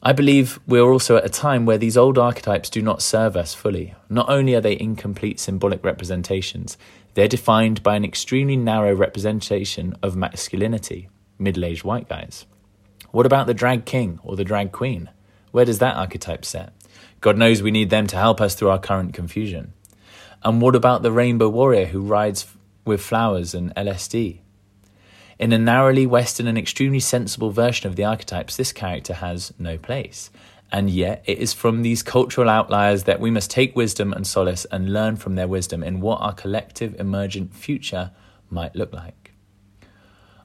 I 0.00 0.12
believe 0.12 0.60
we 0.64 0.78
are 0.78 0.88
also 0.92 1.16
at 1.16 1.24
a 1.24 1.30
time 1.30 1.66
where 1.66 1.78
these 1.78 1.96
old 1.96 2.16
archetypes 2.16 2.70
do 2.70 2.80
not 2.80 3.02
serve 3.02 3.36
us 3.36 3.54
fully. 3.54 3.96
Not 4.08 4.28
only 4.28 4.54
are 4.54 4.60
they 4.60 4.78
incomplete 4.78 5.40
symbolic 5.40 5.84
representations, 5.84 6.78
they're 7.14 7.26
defined 7.26 7.82
by 7.82 7.96
an 7.96 8.04
extremely 8.04 8.56
narrow 8.56 8.94
representation 8.94 9.96
of 10.00 10.14
masculinity, 10.14 11.08
middle 11.40 11.64
aged 11.64 11.82
white 11.82 12.08
guys. 12.08 12.46
What 13.10 13.26
about 13.26 13.48
the 13.48 13.52
drag 13.52 13.84
king 13.84 14.20
or 14.22 14.36
the 14.36 14.44
drag 14.44 14.70
queen? 14.70 15.10
Where 15.50 15.64
does 15.64 15.80
that 15.80 15.96
archetype 15.96 16.44
set? 16.44 16.72
God 17.20 17.36
knows 17.36 17.62
we 17.62 17.72
need 17.72 17.90
them 17.90 18.06
to 18.06 18.16
help 18.16 18.40
us 18.40 18.54
through 18.54 18.70
our 18.70 18.78
current 18.78 19.12
confusion. 19.12 19.72
And 20.42 20.60
what 20.60 20.76
about 20.76 21.02
the 21.02 21.12
rainbow 21.12 21.48
warrior 21.48 21.86
who 21.86 22.00
rides 22.00 22.46
with 22.84 23.00
flowers 23.00 23.54
and 23.54 23.74
LSD? 23.74 24.38
In 25.38 25.52
a 25.52 25.58
narrowly 25.58 26.06
Western 26.06 26.46
and 26.46 26.58
extremely 26.58 27.00
sensible 27.00 27.50
version 27.50 27.88
of 27.88 27.96
the 27.96 28.04
archetypes, 28.04 28.56
this 28.56 28.72
character 28.72 29.14
has 29.14 29.52
no 29.58 29.78
place. 29.78 30.30
And 30.70 30.90
yet, 30.90 31.22
it 31.26 31.38
is 31.38 31.52
from 31.52 31.82
these 31.82 32.02
cultural 32.02 32.48
outliers 32.48 33.04
that 33.04 33.20
we 33.20 33.30
must 33.30 33.50
take 33.50 33.74
wisdom 33.74 34.12
and 34.12 34.26
solace 34.26 34.66
and 34.66 34.92
learn 34.92 35.16
from 35.16 35.34
their 35.34 35.48
wisdom 35.48 35.82
in 35.82 36.00
what 36.00 36.20
our 36.20 36.34
collective 36.34 36.98
emergent 37.00 37.54
future 37.54 38.10
might 38.50 38.76
look 38.76 38.92
like. 38.92 39.17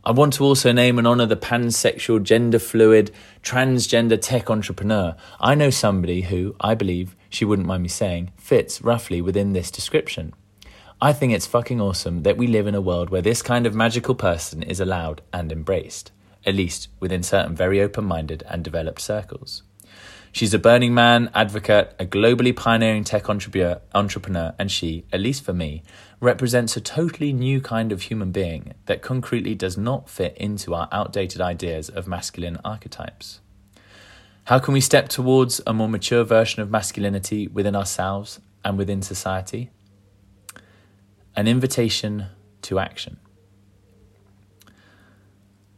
I 0.05 0.11
want 0.11 0.33
to 0.33 0.43
also 0.43 0.73
name 0.73 0.97
and 0.97 1.07
honor 1.07 1.25
the 1.25 1.37
pansexual, 1.37 2.21
gender 2.23 2.59
fluid, 2.59 3.09
transgender 3.41 4.19
tech 4.21 4.49
entrepreneur. 4.49 5.15
I 5.39 5.55
know 5.55 5.69
somebody 5.69 6.23
who, 6.23 6.57
I 6.59 6.75
believe, 6.75 7.15
she 7.29 7.45
wouldn't 7.45 7.69
mind 7.69 7.83
me 7.83 7.89
saying, 7.89 8.33
fits 8.37 8.81
roughly 8.81 9.21
within 9.21 9.53
this 9.53 9.71
description. 9.71 10.33
I 11.01 11.13
think 11.13 11.31
it's 11.31 11.47
fucking 11.47 11.79
awesome 11.79 12.23
that 12.23 12.35
we 12.35 12.47
live 12.47 12.67
in 12.67 12.75
a 12.75 12.81
world 12.81 13.11
where 13.11 13.21
this 13.21 13.41
kind 13.41 13.65
of 13.65 13.73
magical 13.73 14.13
person 14.13 14.61
is 14.61 14.81
allowed 14.81 15.21
and 15.31 15.53
embraced, 15.53 16.11
at 16.45 16.55
least 16.55 16.89
within 16.99 17.23
certain 17.23 17.55
very 17.55 17.79
open 17.79 18.03
minded 18.03 18.43
and 18.49 18.61
developed 18.61 18.99
circles. 18.99 19.63
She's 20.33 20.53
a 20.53 20.59
Burning 20.59 20.93
Man 20.93 21.31
advocate, 21.33 21.95
a 21.97 22.05
globally 22.05 22.53
pioneering 22.53 23.05
tech 23.05 23.29
entrepreneur, 23.29 24.53
and 24.59 24.69
she, 24.69 25.05
at 25.13 25.21
least 25.21 25.45
for 25.45 25.53
me, 25.53 25.83
represents 26.19 26.75
a 26.75 26.81
totally 26.81 27.31
new 27.31 27.61
kind 27.61 27.93
of 27.93 28.01
human 28.01 28.33
being 28.33 28.73
that 28.87 29.01
concretely 29.01 29.55
does 29.55 29.77
not 29.77 30.09
fit 30.09 30.35
into 30.37 30.73
our 30.73 30.89
outdated 30.91 31.39
ideas 31.39 31.87
of 31.87 32.07
masculine 32.07 32.57
archetypes. 32.65 33.39
How 34.45 34.59
can 34.59 34.73
we 34.73 34.81
step 34.81 35.07
towards 35.07 35.61
a 35.65 35.73
more 35.73 35.87
mature 35.87 36.25
version 36.25 36.61
of 36.61 36.69
masculinity 36.69 37.47
within 37.47 37.77
ourselves 37.77 38.41
and 38.65 38.77
within 38.77 39.01
society? 39.01 39.69
an 41.35 41.47
invitation 41.47 42.27
to 42.61 42.79
action. 42.79 43.17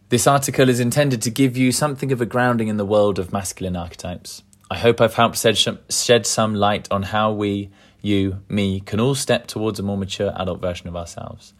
This 0.09 0.27
article 0.27 0.69
is 0.69 0.79
intended 0.79 1.21
to 1.23 1.31
give 1.31 1.57
you 1.57 1.71
something 1.71 2.11
of 2.11 2.21
a 2.21 2.25
grounding 2.25 2.67
in 2.67 2.77
the 2.77 2.85
world 2.85 3.17
of 3.17 3.33
masculine 3.33 3.75
archetypes. 3.75 4.43
I 4.69 4.77
hope 4.77 4.99
I've 4.99 5.13
helped 5.13 5.37
shed 5.37 6.25
some 6.25 6.55
light 6.55 6.87
on 6.91 7.03
how 7.03 7.31
we, 7.31 7.69
you, 8.01 8.41
me, 8.49 8.79
can 8.79 8.99
all 8.99 9.15
step 9.15 9.47
towards 9.47 9.79
a 9.79 9.83
more 9.83 9.97
mature 9.97 10.33
adult 10.35 10.61
version 10.61 10.87
of 10.87 10.95
ourselves. 10.95 11.53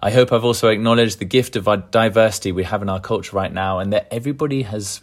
I 0.00 0.10
hope 0.10 0.32
I've 0.32 0.44
also 0.44 0.68
acknowledged 0.68 1.18
the 1.18 1.24
gift 1.24 1.56
of 1.56 1.68
our 1.68 1.76
diversity 1.76 2.52
we 2.52 2.64
have 2.64 2.82
in 2.82 2.88
our 2.88 3.00
culture 3.00 3.36
right 3.36 3.52
now 3.52 3.78
and 3.78 3.92
that 3.92 4.08
everybody 4.10 4.62
has 4.62 5.02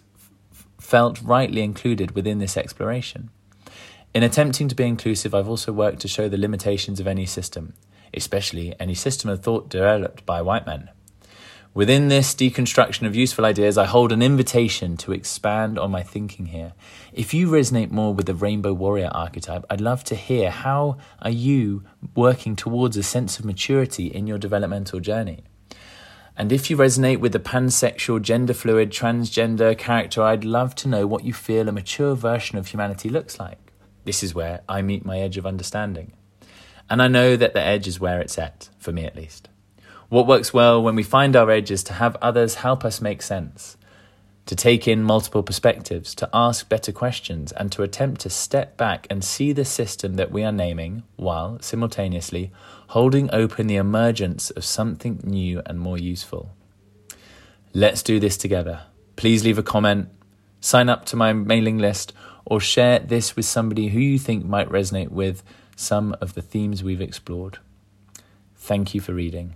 f- 0.52 0.68
felt 0.80 1.22
rightly 1.22 1.62
included 1.62 2.12
within 2.12 2.40
this 2.40 2.58
exploration. 2.58 3.30
In 4.14 4.24
attempting 4.24 4.70
to 4.70 4.76
be 4.76 4.86
inclusive, 4.86 5.36
I've 5.36 5.50
also 5.50 5.74
worked 5.74 6.00
to 6.00 6.08
show 6.08 6.30
the 6.30 6.38
limitations 6.38 7.00
of 7.00 7.08
any 7.08 7.26
system 7.26 7.74
especially 8.16 8.74
any 8.80 8.96
system 8.96 9.30
of 9.30 9.42
thought 9.42 9.70
developed 9.70 10.26
by 10.26 10.42
white 10.42 10.66
men. 10.66 10.90
Within 11.76 12.08
this 12.08 12.34
deconstruction 12.34 13.06
of 13.06 13.18
useful 13.18 13.44
ideas, 13.44 13.78
I 13.78 13.84
hold 13.84 14.14
an 14.14 14.22
invitation 14.22 14.96
to 14.96 15.12
expand 15.12 15.78
on 15.78 15.92
my 15.92 16.04
thinking 16.04 16.46
here. 16.46 16.72
If 17.12 17.34
you 17.34 17.50
resonate 17.50 17.92
more 17.92 18.14
with 18.14 18.28
the 18.28 18.34
rainbow 18.34 18.72
warrior 18.72 19.10
archetype, 19.12 19.66
I'd 19.70 19.82
love 19.82 20.06
to 20.06 20.16
hear 20.16 20.52
how 20.52 20.96
are 21.22 21.30
you 21.30 21.84
working 22.16 22.56
towards 22.56 22.96
a 22.96 23.04
sense 23.04 23.40
of 23.40 23.44
maturity 23.44 24.08
in 24.08 24.26
your 24.26 24.38
developmental 24.38 25.02
journey? 25.02 25.44
And 26.38 26.54
if 26.54 26.70
you 26.70 26.78
resonate 26.78 27.20
with 27.20 27.34
the 27.34 27.40
pansexual, 27.40 28.22
gender 28.22 28.54
fluid, 28.54 28.92
transgender 28.92 29.78
character, 29.78 30.22
I'd 30.22 30.46
love 30.46 30.76
to 30.76 30.88
know 30.88 31.06
what 31.06 31.26
you 31.26 31.34
feel 31.34 31.68
a 31.68 31.74
mature 31.74 32.16
version 32.16 32.58
of 32.58 32.68
humanity 32.68 33.10
looks 33.10 33.38
like. 33.38 33.74
This 34.06 34.24
is 34.24 34.34
where 34.34 34.62
I 34.70 34.82
meet 34.82 35.04
my 35.04 35.20
edge 35.20 35.36
of 35.36 35.46
understanding. 35.46 36.14
And 36.90 37.02
I 37.02 37.10
know 37.10 37.36
that 37.36 37.54
the 37.54 37.62
edge 37.62 37.86
is 37.86 38.00
where 38.00 38.22
it's 38.22 38.38
at, 38.38 38.70
for 38.80 38.94
me 38.94 39.04
at 39.04 39.18
least. 39.18 39.50
What 40.10 40.28
works 40.28 40.54
well 40.54 40.82
when 40.82 40.96
we 40.96 41.04
find 41.04 41.36
our 41.36 41.50
edge 41.50 41.72
is 41.72 41.84
to 41.86 41.94
have 41.94 42.16
others 42.22 42.56
help 42.56 42.86
us 42.86 43.02
make 43.02 43.22
sense, 43.22 43.76
to 44.46 44.56
take 44.56 44.88
in 44.88 45.02
multiple 45.02 45.42
perspectives, 45.42 46.14
to 46.16 46.30
ask 46.32 46.70
better 46.70 46.92
questions, 46.92 47.52
and 47.52 47.72
to 47.72 47.82
attempt 47.82 48.22
to 48.22 48.30
step 48.30 48.78
back 48.78 49.08
and 49.10 49.24
see 49.24 49.52
the 49.52 49.66
system 49.66 50.16
that 50.16 50.32
we 50.32 50.44
are 50.44 50.52
naming 50.52 51.04
while 51.16 51.58
simultaneously 51.60 52.52
holding 52.90 53.30
open 53.34 53.66
the 53.66 53.78
emergence 53.78 54.52
of 54.52 54.64
something 54.64 55.20
new 55.24 55.62
and 55.66 55.80
more 55.80 55.98
useful. 55.98 56.52
Let's 57.74 58.04
do 58.04 58.20
this 58.20 58.38
together. 58.38 58.84
Please 59.16 59.44
leave 59.44 59.58
a 59.58 59.64
comment, 59.64 60.10
sign 60.62 60.88
up 60.88 61.06
to 61.06 61.16
my 61.16 61.34
mailing 61.34 61.80
list, 61.80 62.14
or 62.46 62.62
share 62.62 63.00
this 63.00 63.36
with 63.36 63.46
somebody 63.46 63.88
who 63.88 64.00
you 64.00 64.20
think 64.20 64.46
might 64.46 64.70
resonate 64.70 65.10
with 65.10 65.42
some 65.76 66.16
of 66.22 66.36
the 66.36 66.44
themes 66.44 66.84
we've 66.84 67.02
explored. 67.02 67.58
Thank 68.56 68.94
you 68.94 69.02
for 69.02 69.14
reading, 69.14 69.56